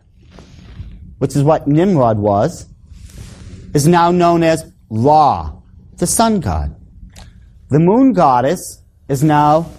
which 1.18 1.36
is 1.36 1.42
what 1.42 1.68
Nimrod 1.68 2.18
was, 2.18 2.66
is 3.74 3.86
now 3.86 4.10
known 4.10 4.42
as 4.42 4.70
Ra, 4.90 5.52
the 5.98 6.06
sun 6.06 6.40
god. 6.40 6.74
The 7.68 7.78
moon 7.78 8.12
goddess 8.12 8.82
is 9.08 9.22
now 9.22 9.70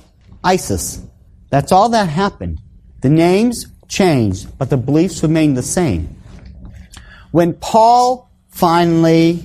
Isis. 0.44 1.02
That's 1.50 1.72
all 1.72 1.90
that 1.90 2.10
happened. 2.10 2.60
The 3.02 3.10
names 3.10 3.68
changed, 3.88 4.58
but 4.58 4.70
the 4.70 4.78
beliefs 4.78 5.22
remained 5.22 5.58
the 5.58 5.64
same. 5.64 6.16
When 7.32 7.54
Paul 7.54 8.32
finally 8.50 9.44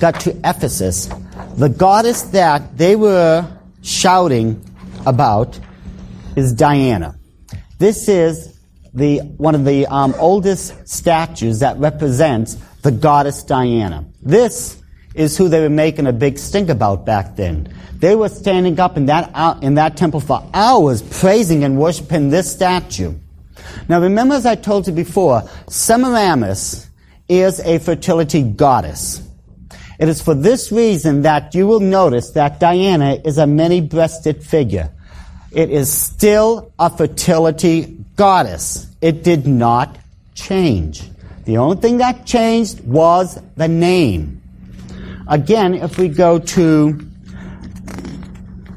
got 0.00 0.20
to 0.20 0.30
Ephesus, 0.44 1.10
the 1.56 1.68
goddess 1.68 2.22
that 2.32 2.78
they 2.78 2.96
were 2.96 3.46
shouting 3.82 4.64
about 5.04 5.58
is 6.36 6.52
Diana. 6.52 7.19
This 7.80 8.10
is 8.10 8.60
the, 8.92 9.20
one 9.38 9.54
of 9.54 9.64
the 9.64 9.86
um, 9.86 10.14
oldest 10.18 10.86
statues 10.86 11.60
that 11.60 11.78
represents 11.78 12.58
the 12.82 12.90
goddess 12.90 13.42
Diana. 13.42 14.04
This 14.20 14.82
is 15.14 15.38
who 15.38 15.48
they 15.48 15.60
were 15.60 15.70
making 15.70 16.06
a 16.06 16.12
big 16.12 16.36
stink 16.38 16.68
about 16.68 17.06
back 17.06 17.36
then. 17.36 17.74
They 17.94 18.14
were 18.14 18.28
standing 18.28 18.78
up 18.78 18.98
in 18.98 19.06
that, 19.06 19.30
uh, 19.32 19.58
in 19.62 19.76
that 19.76 19.96
temple 19.96 20.20
for 20.20 20.46
hours 20.52 21.00
praising 21.00 21.64
and 21.64 21.78
worshiping 21.78 22.28
this 22.28 22.52
statue. 22.52 23.14
Now 23.88 24.02
remember 24.02 24.34
as 24.34 24.44
I 24.44 24.56
told 24.56 24.86
you 24.86 24.92
before, 24.92 25.48
Semiramis 25.70 26.86
is 27.30 27.60
a 27.60 27.78
fertility 27.78 28.42
goddess. 28.42 29.26
It 29.98 30.06
is 30.06 30.20
for 30.20 30.34
this 30.34 30.70
reason 30.70 31.22
that 31.22 31.54
you 31.54 31.66
will 31.66 31.80
notice 31.80 32.32
that 32.32 32.60
Diana 32.60 33.18
is 33.24 33.38
a 33.38 33.46
many-breasted 33.46 34.44
figure. 34.44 34.92
It 35.52 35.70
is 35.70 35.92
still 35.92 36.72
a 36.78 36.88
fertility 36.88 37.98
goddess. 38.16 38.86
It 39.00 39.24
did 39.24 39.46
not 39.46 39.98
change. 40.34 41.02
The 41.44 41.56
only 41.56 41.78
thing 41.78 41.98
that 41.98 42.24
changed 42.24 42.80
was 42.84 43.40
the 43.56 43.66
name. 43.66 44.40
Again, 45.26 45.74
if 45.74 45.98
we 45.98 46.08
go 46.08 46.38
to 46.38 47.00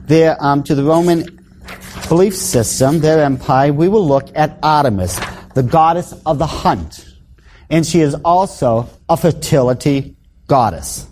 their, 0.07 0.35
um, 0.43 0.63
to 0.63 0.75
the 0.75 0.83
Roman 0.83 1.39
belief 2.09 2.35
system, 2.35 2.99
their 2.99 3.23
empire, 3.23 3.71
we 3.71 3.87
will 3.87 4.07
look 4.07 4.29
at 4.35 4.57
Artemis, 4.63 5.19
the 5.53 5.63
goddess 5.63 6.13
of 6.25 6.39
the 6.39 6.47
hunt. 6.47 7.05
And 7.69 7.85
she 7.85 8.01
is 8.01 8.15
also 8.25 8.89
a 9.09 9.17
fertility 9.17 10.15
goddess. 10.47 11.07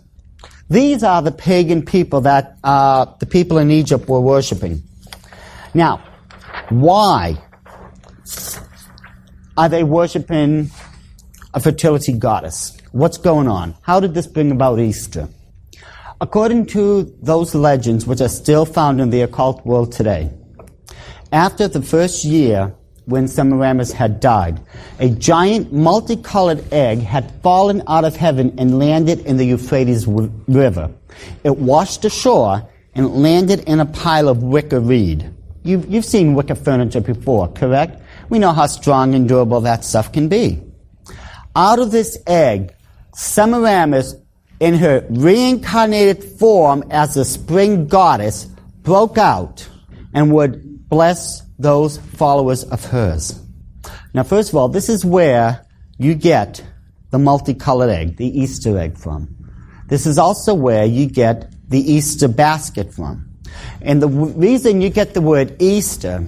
These 0.69 1.04
are 1.04 1.21
the 1.21 1.32
pagan 1.32 1.84
people 1.84 2.21
that 2.21 2.58
uh, 2.63 3.06
the 3.19 3.26
people 3.26 3.58
in 3.58 3.71
Egypt 3.71 4.08
were 4.08 4.21
worshiping. 4.21 4.84
Now, 5.74 6.04
why 6.70 7.42
are 9.58 9.70
they 9.70 9.84
worshiping 9.84 10.70
a 11.54 11.60
fertility 11.62 12.12
goddess? 12.12 12.78
What's 12.92 13.18
going 13.18 13.48
on? 13.48 13.76
How 13.82 14.02
did 14.02 14.14
this 14.14 14.28
bring 14.28 14.52
about 14.52 14.80
Easter? 14.80 15.30
According 16.20 16.66
to 16.68 17.16
those 17.22 17.56
legends, 17.56 18.06
which 18.06 18.20
are 18.20 18.30
still 18.30 18.66
found 18.66 19.00
in 19.00 19.12
the 19.12 19.22
occult 19.22 19.66
world 19.66 19.94
today, 19.94 20.30
after 21.32 21.70
the 21.70 21.82
first 21.82 22.26
year 22.26 22.76
when 23.06 23.30
Semiramis 23.30 23.94
had 23.94 24.20
died, 24.20 24.60
a 25.00 25.10
giant 25.10 25.72
multicolored 25.72 26.64
egg 26.74 27.00
had 27.00 27.32
fallen 27.42 27.82
out 27.88 28.04
of 28.04 28.18
heaven 28.18 28.54
and 28.60 28.78
landed 28.78 29.22
in 29.22 29.38
the 29.38 29.46
Euphrates 29.46 30.06
River. 30.06 30.92
It 31.46 31.58
washed 31.58 32.04
ashore 32.04 32.68
and 32.94 33.24
landed 33.24 33.62
in 33.62 33.80
a 33.80 33.86
pile 33.86 34.28
of 34.28 34.44
wicker 34.44 34.82
reed. 34.82 35.34
You've, 35.63 35.89
you've 35.89 36.06
seen 36.06 36.34
wicker 36.34 36.56
furniture 36.56 37.02
before, 37.02 37.47
correct? 37.52 38.02
We 38.30 38.39
know 38.39 38.52
how 38.52 38.67
strong 38.67 39.13
and 39.13 39.28
durable 39.28 39.62
that 39.62 39.84
stuff 39.84 40.12
can 40.12 40.28
be. 40.28 40.62
Out 41.56 41.80
of 41.80 41.91
this 41.91 42.17
egg, 42.26 42.74
Semiramis 43.13 44.15
in 44.62 44.76
her 44.76 45.04
reincarnated 45.10 46.24
form 46.24 46.84
as 46.91 47.15
the 47.15 47.26
spring 47.26 47.88
goddess, 47.88 48.45
broke 48.84 49.17
out 49.17 49.67
and 50.13 50.32
would 50.32 50.88
bless 50.88 51.41
those 51.58 51.97
followers 51.97 52.63
of 52.65 52.86
hers. 52.86 53.41
Now, 54.13 54.21
first 54.21 54.50
of 54.50 54.56
all, 54.56 54.69
this 54.69 54.88
is 54.88 55.04
where 55.04 55.65
you 55.97 56.13
get 56.13 56.63
the 57.10 57.17
multicolored 57.17 57.89
egg, 57.89 58.17
the 58.17 58.39
Easter 58.39 58.78
egg 58.78 59.00
from. 59.00 59.36
This 59.88 60.06
is 60.06 60.19
also 60.19 60.54
where 60.54 60.86
you 60.86 61.08
get 61.08 61.52
the 61.67 61.80
Easter 61.80 62.28
basket 62.28 62.93
from. 62.93 63.31
And 63.82 64.02
the 64.02 64.08
w- 64.08 64.34
reason 64.34 64.82
you 64.82 64.90
get 64.90 65.14
the 65.14 65.22
word 65.22 65.62
Easter 65.62 66.28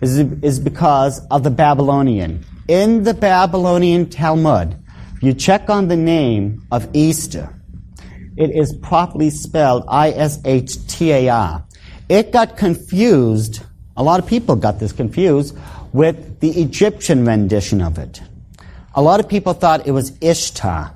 is, 0.00 0.18
is 0.18 0.60
because 0.60 1.24
of 1.28 1.42
the 1.42 1.50
Babylonian. 1.50 2.44
In 2.68 3.04
the 3.04 3.14
Babylonian 3.14 4.08
Talmud, 4.08 4.76
you 5.20 5.34
check 5.34 5.70
on 5.70 5.88
the 5.88 5.96
name 5.96 6.66
of 6.70 6.88
Easter. 6.94 7.52
It 8.36 8.50
is 8.50 8.74
properly 8.74 9.30
spelled 9.30 9.84
I-S-H-T-A-R. 9.88 11.64
It 12.08 12.32
got 12.32 12.56
confused, 12.56 13.62
a 13.96 14.02
lot 14.02 14.20
of 14.20 14.26
people 14.26 14.56
got 14.56 14.78
this 14.78 14.92
confused, 14.92 15.56
with 15.92 16.40
the 16.40 16.50
Egyptian 16.60 17.24
rendition 17.24 17.80
of 17.80 17.98
it. 17.98 18.20
A 18.94 19.02
lot 19.02 19.20
of 19.20 19.28
people 19.28 19.54
thought 19.54 19.86
it 19.86 19.92
was 19.92 20.12
Ishtar. 20.20 20.95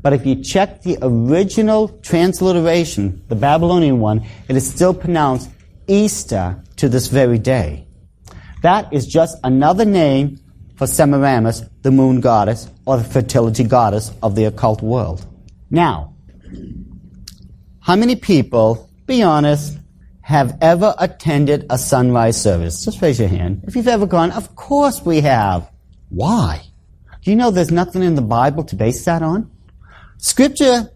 But 0.00 0.12
if 0.12 0.24
you 0.24 0.42
check 0.42 0.82
the 0.82 0.98
original 1.02 1.88
transliteration, 2.02 3.22
the 3.28 3.34
Babylonian 3.34 4.00
one, 4.00 4.24
it 4.48 4.56
is 4.56 4.68
still 4.68 4.94
pronounced 4.94 5.50
Easter 5.86 6.62
to 6.76 6.88
this 6.88 7.08
very 7.08 7.38
day. 7.38 7.86
That 8.62 8.92
is 8.92 9.06
just 9.06 9.38
another 9.44 9.84
name 9.84 10.38
for 10.76 10.86
Semiramis, 10.86 11.62
the 11.82 11.90
moon 11.90 12.20
goddess, 12.20 12.68
or 12.86 12.98
the 12.98 13.04
fertility 13.04 13.64
goddess 13.64 14.12
of 14.22 14.34
the 14.34 14.44
occult 14.44 14.82
world. 14.82 15.26
Now, 15.70 16.14
how 17.80 17.96
many 17.96 18.16
people, 18.16 18.88
be 19.06 19.22
honest, 19.22 19.78
have 20.22 20.56
ever 20.60 20.94
attended 20.98 21.66
a 21.70 21.78
sunrise 21.78 22.40
service? 22.40 22.84
Just 22.84 23.00
raise 23.00 23.18
your 23.18 23.28
hand. 23.28 23.64
If 23.66 23.74
you've 23.74 23.88
ever 23.88 24.06
gone, 24.06 24.30
of 24.32 24.54
course 24.54 25.02
we 25.04 25.20
have. 25.22 25.70
Why? 26.10 26.62
Do 27.22 27.30
you 27.30 27.36
know 27.36 27.50
there's 27.50 27.70
nothing 27.70 28.02
in 28.02 28.14
the 28.14 28.22
Bible 28.22 28.62
to 28.64 28.76
base 28.76 29.04
that 29.06 29.22
on? 29.22 29.50
Scripture, 30.20 30.90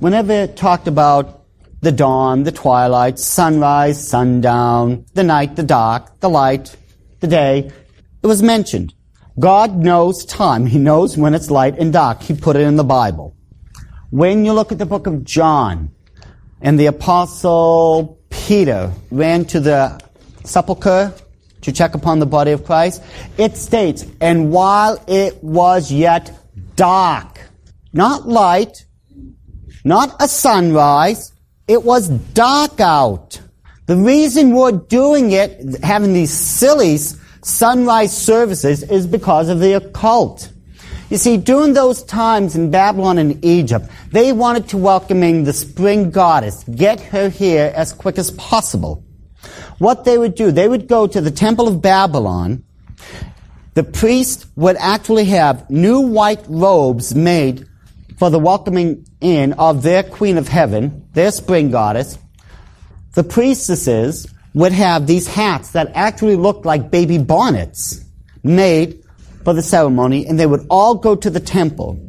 whenever 0.00 0.32
it 0.32 0.56
talked 0.56 0.86
about 0.86 1.44
the 1.80 1.90
dawn, 1.90 2.42
the 2.42 2.52
twilight, 2.52 3.18
sunrise, 3.18 4.06
sundown, 4.06 5.06
the 5.14 5.24
night, 5.24 5.56
the 5.56 5.62
dark, 5.62 6.20
the 6.20 6.28
light, 6.28 6.76
the 7.20 7.26
day, 7.26 7.70
it 8.22 8.26
was 8.26 8.42
mentioned. 8.42 8.92
God 9.40 9.76
knows 9.76 10.26
time. 10.26 10.66
He 10.66 10.78
knows 10.78 11.16
when 11.16 11.34
it's 11.34 11.50
light 11.50 11.78
and 11.78 11.90
dark. 11.90 12.20
He 12.22 12.34
put 12.34 12.54
it 12.56 12.62
in 12.62 12.76
the 12.76 12.84
Bible. 12.84 13.34
When 14.10 14.44
you 14.44 14.52
look 14.52 14.72
at 14.72 14.78
the 14.78 14.86
book 14.86 15.06
of 15.06 15.24
John, 15.24 15.90
and 16.60 16.78
the 16.78 16.86
apostle 16.86 18.18
Peter 18.28 18.92
ran 19.10 19.46
to 19.46 19.60
the 19.60 20.00
sepulchre 20.44 21.14
to 21.62 21.72
check 21.72 21.94
upon 21.94 22.18
the 22.18 22.26
body 22.26 22.52
of 22.52 22.64
Christ, 22.64 23.02
it 23.38 23.56
states, 23.56 24.04
and 24.20 24.50
while 24.52 25.02
it 25.06 25.42
was 25.42 25.90
yet 25.90 26.30
dark, 26.76 27.40
not 27.96 28.28
light, 28.28 28.84
not 29.82 30.14
a 30.20 30.28
sunrise, 30.28 31.32
it 31.66 31.82
was 31.82 32.08
dark 32.08 32.78
out. 32.78 33.40
The 33.86 33.96
reason 33.96 34.52
we're 34.52 34.72
doing 34.72 35.32
it, 35.32 35.82
having 35.82 36.12
these 36.12 36.32
silly 36.32 36.98
sunrise 37.42 38.16
services, 38.16 38.82
is 38.82 39.06
because 39.06 39.48
of 39.48 39.60
the 39.60 39.74
occult. 39.74 40.52
You 41.08 41.16
see, 41.16 41.36
during 41.36 41.72
those 41.72 42.02
times 42.02 42.54
in 42.54 42.70
Babylon 42.70 43.16
and 43.16 43.42
Egypt, 43.44 43.88
they 44.10 44.32
wanted 44.32 44.68
to 44.70 44.76
welcome 44.76 45.22
in 45.22 45.44
the 45.44 45.52
spring 45.52 46.10
goddess, 46.10 46.64
get 46.64 47.00
her 47.00 47.28
here 47.30 47.72
as 47.74 47.92
quick 47.92 48.18
as 48.18 48.30
possible. 48.32 49.04
What 49.78 50.04
they 50.04 50.18
would 50.18 50.34
do, 50.34 50.50
they 50.50 50.68
would 50.68 50.86
go 50.88 51.06
to 51.06 51.20
the 51.20 51.30
Temple 51.30 51.68
of 51.68 51.80
Babylon. 51.80 52.64
The 53.74 53.84
priest 53.84 54.46
would 54.56 54.76
actually 54.76 55.26
have 55.26 55.70
new 55.70 56.00
white 56.00 56.44
robes 56.48 57.14
made 57.14 57.66
for 58.18 58.30
the 58.30 58.38
welcoming 58.38 59.06
in 59.20 59.52
of 59.54 59.82
their 59.82 60.02
Queen 60.02 60.38
of 60.38 60.48
Heaven, 60.48 61.08
their 61.12 61.30
spring 61.30 61.70
goddess. 61.70 62.18
The 63.14 63.24
priestesses 63.24 64.26
would 64.54 64.72
have 64.72 65.06
these 65.06 65.26
hats 65.26 65.72
that 65.72 65.92
actually 65.94 66.36
looked 66.36 66.64
like 66.64 66.90
baby 66.90 67.18
bonnets 67.18 68.04
made 68.42 69.02
for 69.44 69.52
the 69.52 69.62
ceremony, 69.62 70.26
and 70.26 70.38
they 70.38 70.46
would 70.46 70.66
all 70.70 70.94
go 70.94 71.14
to 71.14 71.30
the 71.30 71.40
temple. 71.40 72.00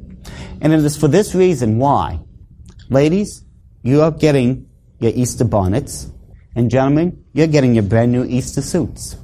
And 0.62 0.74
it 0.74 0.80
is 0.80 0.98
for 0.98 1.08
this 1.08 1.36
reason 1.36 1.78
why. 1.78 2.20
Ladies, 2.90 3.44
you 3.84 4.02
are 4.02 4.12
getting 4.12 4.70
your 5.00 5.12
Easter 5.14 5.46
bonnets, 5.46 6.10
and 6.56 6.72
gentlemen, 6.72 7.26
you're 7.34 7.48
getting 7.48 7.76
your 7.76 7.84
brand 7.84 8.12
new 8.12 8.24
Easter 8.24 8.62
suits. 8.62 9.18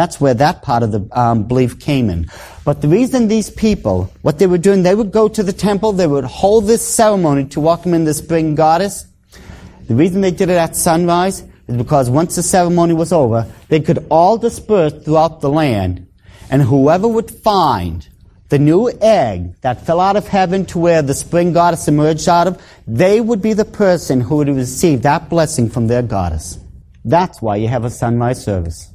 That's 0.00 0.18
where 0.18 0.32
that 0.32 0.62
part 0.62 0.82
of 0.82 0.92
the 0.92 1.06
um, 1.12 1.42
belief 1.42 1.78
came 1.78 2.08
in. 2.08 2.26
But 2.64 2.80
the 2.80 2.88
reason 2.88 3.28
these 3.28 3.50
people, 3.50 4.10
what 4.22 4.38
they 4.38 4.46
were 4.46 4.56
doing, 4.56 4.82
they 4.82 4.94
would 4.94 5.12
go 5.12 5.28
to 5.28 5.42
the 5.42 5.52
temple, 5.52 5.92
they 5.92 6.06
would 6.06 6.24
hold 6.24 6.66
this 6.66 6.80
ceremony 6.80 7.44
to 7.48 7.60
welcome 7.60 7.92
in 7.92 8.04
the 8.04 8.14
spring 8.14 8.54
goddess. 8.54 9.04
The 9.88 9.94
reason 9.94 10.22
they 10.22 10.30
did 10.30 10.48
it 10.48 10.56
at 10.56 10.74
sunrise 10.74 11.42
is 11.68 11.76
because 11.76 12.08
once 12.08 12.34
the 12.34 12.42
ceremony 12.42 12.94
was 12.94 13.12
over, 13.12 13.46
they 13.68 13.80
could 13.80 14.06
all 14.10 14.38
disperse 14.38 14.94
throughout 15.04 15.42
the 15.42 15.50
land, 15.50 16.08
and 16.50 16.62
whoever 16.62 17.06
would 17.06 17.30
find 17.30 18.08
the 18.48 18.58
new 18.58 18.90
egg 19.02 19.54
that 19.60 19.84
fell 19.84 20.00
out 20.00 20.16
of 20.16 20.26
heaven 20.26 20.64
to 20.64 20.78
where 20.78 21.02
the 21.02 21.12
spring 21.12 21.52
goddess 21.52 21.88
emerged 21.88 22.26
out 22.26 22.46
of, 22.46 22.62
they 22.86 23.20
would 23.20 23.42
be 23.42 23.52
the 23.52 23.66
person 23.66 24.22
who 24.22 24.36
would 24.36 24.48
receive 24.48 25.02
that 25.02 25.28
blessing 25.28 25.68
from 25.68 25.88
their 25.88 26.00
goddess. 26.00 26.58
That's 27.04 27.42
why 27.42 27.56
you 27.56 27.68
have 27.68 27.84
a 27.84 27.90
sunrise 27.90 28.42
service. 28.42 28.89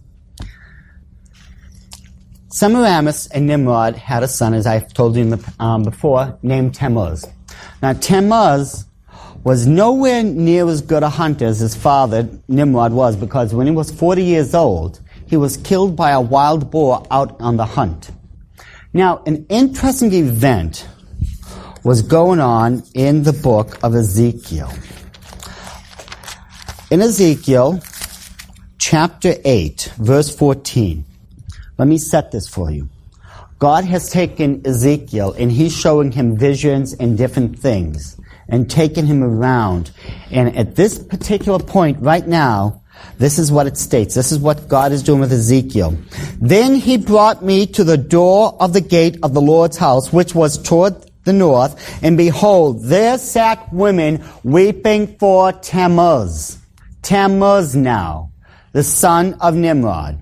Semiramis 2.55 3.27
and 3.27 3.47
Nimrod 3.47 3.97
had 3.97 4.23
a 4.23 4.29
son, 4.29 4.53
as 4.53 4.65
I've 4.65 4.93
told 4.93 5.17
you 5.17 5.25
the, 5.25 5.53
um, 5.59 5.83
before, 5.83 6.39
named 6.41 6.73
Tammuz. 6.73 7.25
Now, 7.81 7.91
Tammuz 7.91 8.85
was 9.43 9.67
nowhere 9.67 10.23
near 10.23 10.65
as 10.69 10.79
good 10.79 11.03
a 11.03 11.09
hunter 11.09 11.47
as 11.47 11.59
his 11.59 11.75
father, 11.75 12.29
Nimrod, 12.47 12.93
was, 12.93 13.17
because 13.17 13.53
when 13.53 13.67
he 13.67 13.73
was 13.73 13.91
40 13.91 14.23
years 14.23 14.55
old, 14.55 15.01
he 15.25 15.35
was 15.35 15.57
killed 15.57 15.97
by 15.97 16.11
a 16.11 16.21
wild 16.21 16.71
boar 16.71 17.05
out 17.11 17.35
on 17.41 17.57
the 17.57 17.65
hunt. 17.65 18.11
Now, 18.93 19.21
an 19.25 19.45
interesting 19.49 20.13
event 20.13 20.87
was 21.83 22.03
going 22.03 22.39
on 22.39 22.83
in 22.93 23.23
the 23.23 23.33
book 23.33 23.83
of 23.83 23.93
Ezekiel. 23.95 24.71
In 26.89 27.01
Ezekiel, 27.01 27.81
chapter 28.77 29.33
8, 29.43 29.91
verse 29.97 30.33
14, 30.33 31.04
let 31.77 31.87
me 31.87 31.97
set 31.97 32.31
this 32.31 32.47
for 32.47 32.71
you. 32.71 32.89
God 33.59 33.85
has 33.85 34.09
taken 34.09 34.61
Ezekiel 34.65 35.33
and 35.37 35.51
he's 35.51 35.75
showing 35.75 36.11
him 36.11 36.37
visions 36.37 36.93
and 36.93 37.17
different 37.17 37.57
things 37.57 38.17
and 38.49 38.69
taken 38.69 39.05
him 39.05 39.23
around. 39.23 39.91
And 40.29 40.55
at 40.55 40.75
this 40.75 40.99
particular 40.99 41.59
point 41.59 41.97
right 42.01 42.27
now, 42.27 42.81
this 43.17 43.39
is 43.39 43.51
what 43.51 43.67
it 43.67 43.77
states. 43.77 44.13
This 44.13 44.31
is 44.31 44.39
what 44.39 44.67
God 44.67 44.91
is 44.91 45.03
doing 45.03 45.21
with 45.21 45.31
Ezekiel. 45.31 45.97
Then 46.41 46.75
he 46.75 46.97
brought 46.97 47.43
me 47.43 47.65
to 47.67 47.83
the 47.83 47.97
door 47.97 48.55
of 48.59 48.73
the 48.73 48.81
gate 48.81 49.17
of 49.23 49.33
the 49.33 49.41
Lord's 49.41 49.77
house, 49.77 50.11
which 50.11 50.35
was 50.35 50.61
toward 50.61 50.95
the 51.23 51.33
north, 51.33 52.03
and 52.03 52.17
behold, 52.17 52.83
there 52.83 53.17
sat 53.17 53.73
women 53.73 54.23
weeping 54.43 55.17
for 55.17 55.51
Tammuz. 55.51 56.59
Tammuz 57.01 57.75
now, 57.75 58.31
the 58.73 58.83
son 58.83 59.33
of 59.41 59.55
Nimrod. 59.55 60.21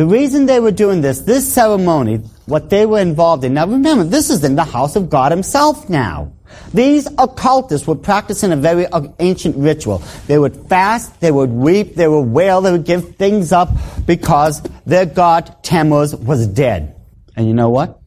The 0.00 0.06
reason 0.06 0.46
they 0.46 0.60
were 0.60 0.70
doing 0.70 1.02
this, 1.02 1.20
this 1.20 1.52
ceremony, 1.52 2.22
what 2.46 2.70
they 2.70 2.86
were 2.86 3.00
involved 3.00 3.44
in, 3.44 3.52
now 3.52 3.66
remember, 3.66 4.02
this 4.02 4.30
is 4.30 4.42
in 4.42 4.56
the 4.56 4.64
house 4.64 4.96
of 4.96 5.10
God 5.10 5.30
himself 5.30 5.90
now. 5.90 6.32
These 6.72 7.06
occultists 7.18 7.86
were 7.86 7.96
practicing 7.96 8.50
a 8.50 8.56
very 8.56 8.86
uh, 8.86 9.08
ancient 9.18 9.58
ritual. 9.58 9.98
They 10.26 10.38
would 10.38 10.56
fast, 10.70 11.20
they 11.20 11.30
would 11.30 11.50
weep, 11.50 11.96
they 11.96 12.08
would 12.08 12.28
wail, 12.28 12.62
they 12.62 12.72
would 12.72 12.86
give 12.86 13.16
things 13.16 13.52
up 13.52 13.68
because 14.06 14.62
their 14.86 15.04
god 15.04 15.62
Tammuz 15.62 16.16
was 16.16 16.46
dead. 16.46 16.96
And 17.36 17.46
you 17.46 17.52
know 17.52 17.68
what? 17.68 18.00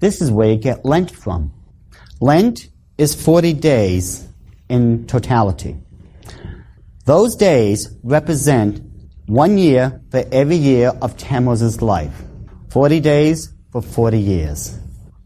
This 0.00 0.20
is 0.20 0.30
where 0.30 0.50
you 0.50 0.58
get 0.58 0.84
Lent 0.84 1.10
from. 1.10 1.50
Lent 2.20 2.68
is 2.98 3.14
40 3.14 3.54
days 3.54 4.28
in 4.68 5.06
totality. 5.06 5.78
Those 7.06 7.36
days 7.36 7.88
represent 8.02 8.82
one 9.26 9.58
year 9.58 10.00
for 10.10 10.24
every 10.30 10.56
year 10.56 10.92
of 11.02 11.16
Tammuz's 11.16 11.82
life. 11.82 12.22
40 12.70 13.00
days 13.00 13.52
for 13.72 13.82
40 13.82 14.18
years. 14.18 14.78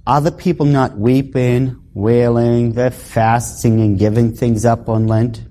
Are 0.06 0.20
the 0.20 0.32
people 0.32 0.66
not 0.66 0.96
weeping, 0.96 1.80
wailing, 1.94 2.72
they're 2.72 2.90
fasting 2.90 3.80
and 3.80 3.98
giving 3.98 4.34
things 4.34 4.64
up 4.64 4.88
on 4.88 5.06
Lent? 5.06 5.42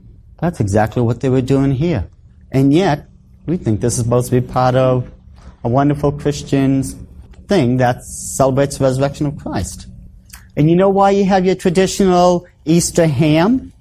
That's 0.41 0.59
exactly 0.59 1.01
what 1.01 1.19
they 1.19 1.29
were 1.29 1.41
doing 1.41 1.71
here. 1.71 2.09
And 2.51 2.73
yet, 2.73 3.07
we 3.45 3.57
think 3.57 3.81
this 3.81 3.97
is 3.97 4.03
supposed 4.03 4.31
to 4.31 4.41
be 4.41 4.47
part 4.47 4.75
of 4.75 5.09
a 5.63 5.69
wonderful 5.69 6.11
Christian 6.11 6.83
thing 7.47 7.77
that 7.77 8.03
celebrates 8.03 8.77
the 8.77 8.85
resurrection 8.85 9.27
of 9.27 9.37
Christ. 9.37 9.87
And 10.55 10.69
you 10.69 10.75
know 10.75 10.89
why 10.89 11.11
you 11.11 11.25
have 11.25 11.45
your 11.45 11.55
traditional 11.55 12.47
Easter 12.65 13.07
ham? 13.07 13.71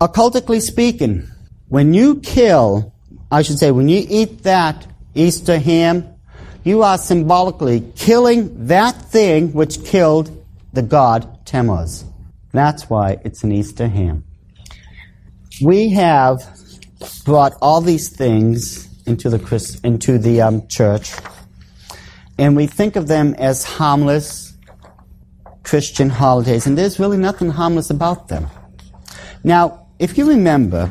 Occultically 0.00 0.60
speaking, 0.60 1.28
when 1.68 1.94
you 1.94 2.20
kill, 2.20 2.93
I 3.34 3.42
should 3.42 3.58
say, 3.58 3.72
when 3.72 3.88
you 3.88 4.06
eat 4.08 4.44
that 4.44 4.86
Easter 5.16 5.58
ham, 5.58 6.06
you 6.62 6.84
are 6.84 6.96
symbolically 6.96 7.80
killing 7.96 8.68
that 8.68 8.94
thing 8.94 9.52
which 9.52 9.84
killed 9.84 10.30
the 10.72 10.82
god 10.82 11.44
Tammuz. 11.44 12.04
That's 12.52 12.88
why 12.88 13.18
it's 13.24 13.42
an 13.42 13.50
Easter 13.50 13.88
ham. 13.88 14.22
We 15.60 15.90
have 15.90 16.48
brought 17.24 17.54
all 17.60 17.80
these 17.80 18.08
things 18.08 18.88
into 19.04 19.28
the 19.28 19.80
into 19.82 20.16
the 20.16 20.40
um, 20.40 20.68
church, 20.68 21.10
and 22.38 22.54
we 22.54 22.68
think 22.68 22.94
of 22.94 23.08
them 23.08 23.34
as 23.34 23.64
harmless 23.64 24.54
Christian 25.64 26.08
holidays, 26.08 26.68
and 26.68 26.78
there's 26.78 27.00
really 27.00 27.18
nothing 27.18 27.50
harmless 27.50 27.90
about 27.90 28.28
them. 28.28 28.46
Now, 29.42 29.88
if 29.98 30.16
you 30.16 30.28
remember, 30.28 30.88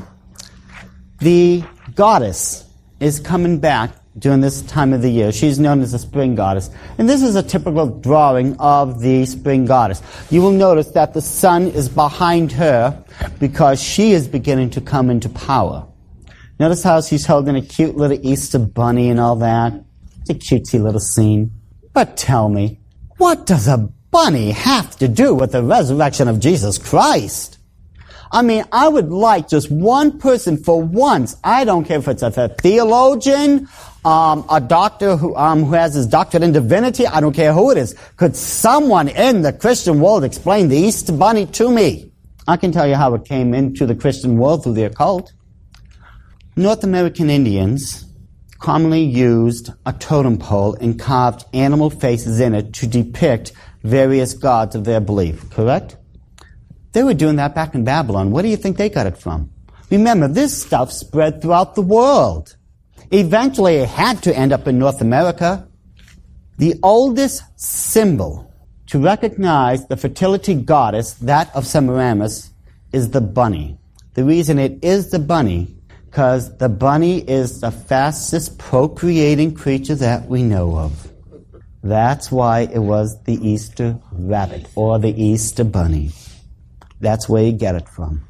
the 1.19 1.63
goddess 1.95 2.65
is 2.99 3.19
coming 3.19 3.59
back 3.59 3.91
during 4.17 4.41
this 4.41 4.61
time 4.63 4.93
of 4.93 5.01
the 5.01 5.09
year. 5.09 5.31
She's 5.31 5.59
known 5.59 5.81
as 5.81 5.91
the 5.91 5.99
spring 5.99 6.35
goddess. 6.35 6.69
And 6.97 7.09
this 7.09 7.23
is 7.23 7.35
a 7.35 7.43
typical 7.43 7.87
drawing 7.87 8.55
of 8.57 9.01
the 9.01 9.25
spring 9.25 9.65
goddess. 9.65 10.01
You 10.29 10.41
will 10.41 10.51
notice 10.51 10.89
that 10.91 11.13
the 11.13 11.21
sun 11.21 11.67
is 11.67 11.89
behind 11.89 12.51
her 12.51 13.03
because 13.39 13.81
she 13.81 14.11
is 14.11 14.27
beginning 14.27 14.69
to 14.71 14.81
come 14.81 15.09
into 15.09 15.29
power. 15.29 15.87
Notice 16.59 16.83
how 16.83 17.01
she's 17.01 17.25
holding 17.25 17.55
a 17.55 17.61
cute 17.61 17.97
little 17.97 18.19
Easter 18.21 18.59
bunny 18.59 19.09
and 19.09 19.19
all 19.19 19.35
that. 19.37 19.73
It's 20.21 20.29
a 20.29 20.35
cutesy 20.35 20.81
little 20.81 20.99
scene. 20.99 21.51
But 21.93 22.15
tell 22.15 22.49
me, 22.49 22.79
what 23.17 23.45
does 23.45 23.67
a 23.67 23.77
bunny 24.11 24.51
have 24.51 24.95
to 24.97 25.07
do 25.07 25.33
with 25.33 25.51
the 25.51 25.63
resurrection 25.63 26.27
of 26.27 26.39
Jesus 26.39 26.77
Christ? 26.77 27.57
I 28.33 28.41
mean, 28.41 28.65
I 28.71 28.87
would 28.87 29.11
like 29.11 29.47
just 29.47 29.69
one 29.69 30.17
person 30.17 30.57
for 30.57 30.81
once. 30.81 31.37
I 31.43 31.65
don't 31.65 31.85
care 31.85 31.99
if 31.99 32.07
it's 32.07 32.23
a, 32.23 32.49
theologian, 32.49 33.69
um, 34.03 34.43
a 34.49 34.59
doctor 34.59 35.15
who, 35.15 35.35
um, 35.35 35.65
who 35.65 35.73
has 35.73 35.93
his 35.93 36.07
doctorate 36.07 36.41
in 36.41 36.51
divinity. 36.51 37.05
I 37.05 37.19
don't 37.21 37.33
care 37.33 37.53
who 37.53 37.69
it 37.69 37.77
is. 37.77 37.95
Could 38.17 38.35
someone 38.35 39.07
in 39.07 39.43
the 39.43 39.53
Christian 39.53 39.99
world 40.01 40.23
explain 40.23 40.69
the 40.69 40.77
Easter 40.77 41.13
Bunny 41.13 41.45
to 41.45 41.71
me? 41.71 42.11
I 42.47 42.57
can 42.57 42.71
tell 42.71 42.87
you 42.87 42.95
how 42.95 43.13
it 43.13 43.23
came 43.23 43.53
into 43.53 43.85
the 43.85 43.93
Christian 43.93 44.37
world 44.37 44.63
through 44.63 44.73
the 44.73 44.85
occult. 44.85 45.31
North 46.55 46.83
American 46.83 47.29
Indians 47.29 48.03
commonly 48.57 49.03
used 49.03 49.69
a 49.85 49.93
totem 49.93 50.39
pole 50.39 50.73
and 50.81 50.99
carved 50.99 51.45
animal 51.53 51.91
faces 51.91 52.39
in 52.39 52.55
it 52.55 52.73
to 52.73 52.87
depict 52.87 53.51
various 53.83 54.33
gods 54.33 54.75
of 54.75 54.85
their 54.85 54.99
belief, 54.99 55.47
correct? 55.51 55.97
They 56.93 57.03
were 57.03 57.13
doing 57.13 57.35
that 57.37 57.55
back 57.55 57.75
in 57.75 57.83
Babylon. 57.83 58.31
Where 58.31 58.43
do 58.43 58.49
you 58.49 58.57
think 58.57 58.77
they 58.77 58.89
got 58.89 59.07
it 59.07 59.17
from? 59.17 59.51
Remember, 59.89 60.27
this 60.27 60.59
stuff 60.63 60.91
spread 60.91 61.41
throughout 61.41 61.75
the 61.75 61.81
world. 61.81 62.55
Eventually, 63.11 63.75
it 63.75 63.89
had 63.89 64.23
to 64.23 64.35
end 64.35 64.53
up 64.53 64.67
in 64.67 64.79
North 64.79 65.01
America. 65.01 65.67
The 66.57 66.75
oldest 66.81 67.43
symbol 67.55 68.51
to 68.87 68.99
recognize 68.99 69.87
the 69.87 69.97
fertility 69.97 70.53
goddess, 70.53 71.13
that 71.15 71.53
of 71.55 71.65
Semiramis, 71.65 72.51
is 72.91 73.09
the 73.09 73.21
bunny. 73.21 73.77
The 74.13 74.23
reason 74.23 74.59
it 74.59 74.83
is 74.83 75.09
the 75.09 75.19
bunny, 75.19 75.75
because 76.05 76.57
the 76.57 76.69
bunny 76.69 77.19
is 77.27 77.61
the 77.61 77.71
fastest 77.71 78.59
procreating 78.59 79.55
creature 79.55 79.95
that 79.95 80.27
we 80.27 80.43
know 80.43 80.77
of. 80.77 81.11
That's 81.81 82.31
why 82.31 82.61
it 82.71 82.79
was 82.79 83.21
the 83.23 83.35
Easter 83.47 83.99
rabbit 84.11 84.67
or 84.75 84.99
the 84.99 85.09
Easter 85.21 85.63
bunny. 85.63 86.11
That's 86.99 87.27
where 87.27 87.43
you 87.43 87.51
get 87.51 87.75
it 87.75 87.87
from. 87.89 88.27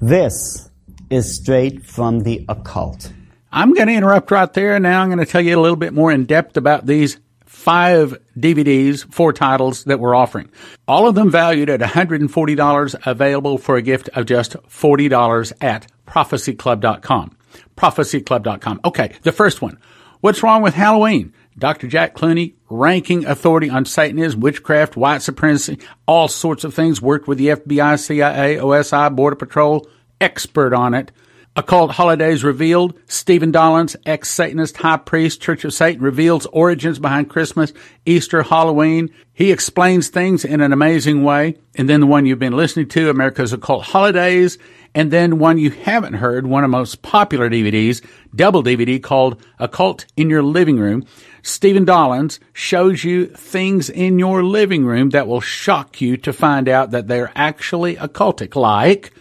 This 0.00 0.70
is 1.10 1.36
straight 1.36 1.86
from 1.86 2.20
the 2.20 2.44
occult. 2.48 3.12
I'm 3.52 3.72
going 3.72 3.86
to 3.86 3.94
interrupt 3.94 4.30
right 4.30 4.52
there. 4.52 4.78
Now 4.80 5.02
I'm 5.02 5.08
going 5.08 5.24
to 5.24 5.26
tell 5.26 5.40
you 5.40 5.58
a 5.58 5.62
little 5.62 5.76
bit 5.76 5.92
more 5.92 6.10
in 6.10 6.24
depth 6.24 6.56
about 6.56 6.86
these 6.86 7.18
five 7.44 8.18
DVDs, 8.36 9.10
four 9.12 9.32
titles 9.32 9.84
that 9.84 10.00
we're 10.00 10.14
offering. 10.14 10.50
All 10.88 11.06
of 11.08 11.14
them 11.14 11.30
valued 11.30 11.70
at 11.70 11.80
$140, 11.80 13.06
available 13.06 13.58
for 13.58 13.76
a 13.76 13.82
gift 13.82 14.08
of 14.10 14.26
just 14.26 14.54
$40 14.54 15.52
at 15.60 15.86
prophecyclub.com. 16.06 17.36
Prophecyclub.com. 17.76 18.80
Okay, 18.84 19.12
the 19.22 19.32
first 19.32 19.62
one. 19.62 19.78
What's 20.20 20.42
wrong 20.42 20.62
with 20.62 20.74
Halloween? 20.74 21.32
Dr. 21.58 21.86
Jack 21.86 22.14
Clooney, 22.14 22.54
ranking 22.68 23.24
authority 23.26 23.70
on 23.70 23.84
Satanism, 23.84 24.40
witchcraft, 24.40 24.96
white 24.96 25.22
supremacy, 25.22 25.78
all 26.06 26.28
sorts 26.28 26.64
of 26.64 26.74
things, 26.74 27.00
worked 27.00 27.28
with 27.28 27.38
the 27.38 27.48
FBI, 27.48 27.98
CIA, 27.98 28.56
OSI, 28.56 29.14
Border 29.14 29.36
Patrol, 29.36 29.86
expert 30.20 30.72
on 30.72 30.94
it. 30.94 31.12
Occult 31.56 31.92
Holidays 31.92 32.42
Revealed, 32.42 32.98
Stephen 33.06 33.52
Dollins, 33.52 33.94
ex-Satanist 34.04 34.76
high 34.78 34.96
priest, 34.96 35.40
Church 35.40 35.64
of 35.64 35.72
Satan, 35.72 36.02
reveals 36.02 36.46
origins 36.46 36.98
behind 36.98 37.30
Christmas, 37.30 37.72
Easter, 38.04 38.42
Halloween. 38.42 39.08
He 39.32 39.52
explains 39.52 40.08
things 40.08 40.44
in 40.44 40.60
an 40.60 40.72
amazing 40.72 41.22
way. 41.22 41.56
And 41.76 41.88
then 41.88 42.00
the 42.00 42.08
one 42.08 42.26
you've 42.26 42.40
been 42.40 42.56
listening 42.56 42.88
to, 42.88 43.08
America's 43.08 43.52
Occult 43.52 43.84
Holidays, 43.84 44.58
and 44.94 45.10
then 45.10 45.38
one 45.38 45.58
you 45.58 45.70
haven't 45.70 46.14
heard, 46.14 46.46
one 46.46 46.64
of 46.64 46.70
the 46.70 46.76
most 46.76 47.02
popular 47.02 47.50
DVDs, 47.50 48.04
double 48.34 48.62
DVD 48.62 49.02
called 49.02 49.42
Occult 49.58 50.06
in 50.16 50.30
Your 50.30 50.42
Living 50.42 50.78
Room. 50.78 51.04
Stephen 51.42 51.84
Dollins 51.84 52.40
shows 52.52 53.04
you 53.04 53.26
things 53.26 53.90
in 53.90 54.18
your 54.18 54.42
living 54.42 54.84
room 54.84 55.10
that 55.10 55.26
will 55.26 55.40
shock 55.40 56.00
you 56.00 56.16
to 56.18 56.32
find 56.32 56.68
out 56.68 56.92
that 56.92 57.08
they're 57.08 57.32
actually 57.34 57.96
occultic, 57.96 58.54
like 58.54 59.12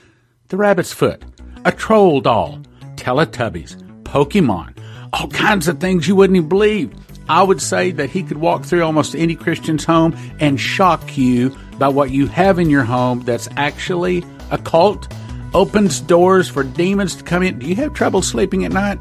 the 0.49 0.57
rabbit's 0.57 0.93
foot, 0.93 1.23
a 1.65 1.71
troll 1.71 2.21
doll, 2.21 2.61
Teletubbies, 2.95 3.75
Pokemon, 4.03 4.77
all 5.11 5.27
kinds 5.29 5.67
of 5.67 5.79
things 5.79 6.07
you 6.07 6.15
wouldn't 6.15 6.37
even 6.37 6.49
believe. 6.49 6.93
I 7.27 7.41
would 7.41 7.61
say 7.61 7.91
that 7.91 8.09
he 8.09 8.21
could 8.21 8.37
walk 8.37 8.63
through 8.63 8.83
almost 8.83 9.15
any 9.15 9.35
Christian's 9.35 9.85
home 9.85 10.15
and 10.39 10.59
shock 10.59 11.17
you 11.17 11.55
by 11.79 11.87
what 11.87 12.11
you 12.11 12.27
have 12.27 12.59
in 12.59 12.69
your 12.69 12.83
home 12.83 13.21
that's 13.21 13.47
actually 13.55 14.23
occult, 14.51 15.11
opens 15.53 15.99
doors 15.99 16.49
for 16.49 16.63
demons 16.63 17.15
to 17.15 17.23
come 17.23 17.43
in. 17.43 17.59
Do 17.59 17.67
you 17.67 17.75
have 17.75 17.93
trouble 17.93 18.21
sleeping 18.21 18.65
at 18.65 18.71
night? 18.71 18.99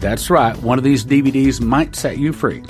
That's 0.00 0.28
right, 0.30 0.56
one 0.58 0.78
of 0.78 0.84
these 0.84 1.04
DVDs 1.04 1.60
might 1.60 1.96
set 1.96 2.18
you 2.18 2.32
free. 2.32 2.62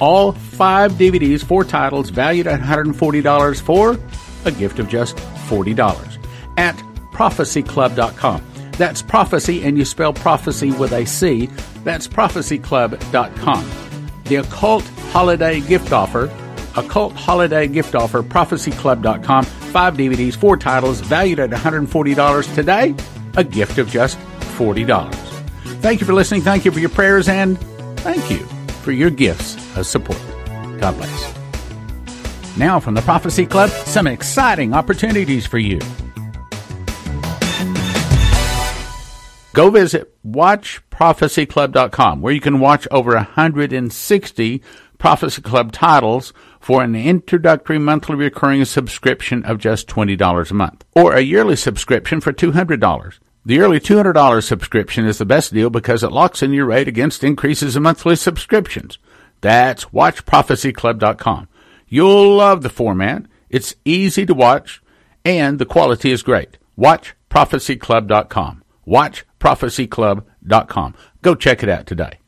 All 0.00 0.32
five 0.32 0.92
DVDs, 0.92 1.44
four 1.44 1.64
titles, 1.64 2.10
valued 2.10 2.46
at 2.46 2.60
$140 2.60 3.60
for 3.60 3.98
a 4.44 4.50
gift 4.50 4.78
of 4.78 4.88
just 4.88 5.16
$40 5.16 6.18
at 6.56 6.76
prophecyclub.com. 7.12 8.42
That's 8.72 9.02
prophecy, 9.02 9.62
and 9.62 9.78
you 9.78 9.84
spell 9.84 10.12
prophecy 10.12 10.72
with 10.72 10.92
a 10.92 11.04
C. 11.06 11.48
That's 11.84 12.08
prophecyclub.com. 12.08 13.70
The 14.24 14.36
occult 14.36 14.84
holiday 15.12 15.60
gift 15.60 15.92
offer, 15.92 16.24
occult 16.76 17.12
holiday 17.12 17.68
gift 17.68 17.94
offer, 17.94 18.22
prophecyclub.com. 18.22 19.46
Five 19.72 19.96
DVDs, 19.96 20.36
four 20.36 20.58
titles, 20.58 21.00
valued 21.00 21.40
at 21.40 21.48
$140 21.48 22.54
today, 22.54 22.94
a 23.38 23.42
gift 23.42 23.78
of 23.78 23.88
just 23.88 24.18
$40. 24.58 25.12
Thank 25.80 26.00
you 26.00 26.06
for 26.06 26.12
listening. 26.12 26.42
Thank 26.42 26.66
you 26.66 26.70
for 26.70 26.78
your 26.78 26.90
prayers. 26.90 27.26
And 27.26 27.58
thank 28.00 28.30
you 28.30 28.40
for 28.82 28.92
your 28.92 29.08
gifts 29.08 29.56
of 29.76 29.86
support. 29.86 30.20
God 30.78 30.94
bless. 30.96 31.38
Now, 32.58 32.78
from 32.80 32.92
the 32.92 33.00
Prophecy 33.00 33.46
Club, 33.46 33.70
some 33.70 34.06
exciting 34.06 34.74
opportunities 34.74 35.46
for 35.46 35.58
you. 35.58 35.80
Go 39.54 39.70
visit 39.70 40.14
watchprophecyclub.com 40.26 42.20
where 42.20 42.34
you 42.34 42.40
can 42.40 42.60
watch 42.60 42.86
over 42.90 43.14
160 43.14 44.62
Prophecy 44.98 45.42
Club 45.42 45.72
titles 45.72 46.32
for 46.62 46.82
an 46.82 46.94
introductory 46.94 47.78
monthly 47.78 48.14
recurring 48.14 48.64
subscription 48.64 49.44
of 49.44 49.58
just 49.58 49.88
$20 49.88 50.50
a 50.50 50.54
month 50.54 50.84
or 50.94 51.14
a 51.14 51.20
yearly 51.20 51.56
subscription 51.56 52.20
for 52.20 52.32
$200. 52.32 53.18
The 53.44 53.58
early 53.58 53.80
$200 53.80 54.44
subscription 54.44 55.04
is 55.04 55.18
the 55.18 55.26
best 55.26 55.52
deal 55.52 55.70
because 55.70 56.04
it 56.04 56.12
locks 56.12 56.40
in 56.42 56.52
your 56.52 56.66
rate 56.66 56.86
against 56.86 57.24
increases 57.24 57.74
in 57.74 57.82
monthly 57.82 58.14
subscriptions. 58.14 58.98
That's 59.40 59.86
watchprophecyclub.com. 59.86 61.48
You'll 61.88 62.36
love 62.36 62.62
the 62.62 62.70
format. 62.70 63.24
It's 63.50 63.74
easy 63.84 64.24
to 64.26 64.34
watch 64.34 64.80
and 65.24 65.58
the 65.58 65.66
quality 65.66 66.12
is 66.12 66.22
great. 66.22 66.58
Watchprophecyclub.com. 66.78 68.62
Watchprophecyclub.com. 68.86 70.94
Go 71.22 71.34
check 71.34 71.64
it 71.64 71.68
out 71.68 71.86
today. 71.86 72.21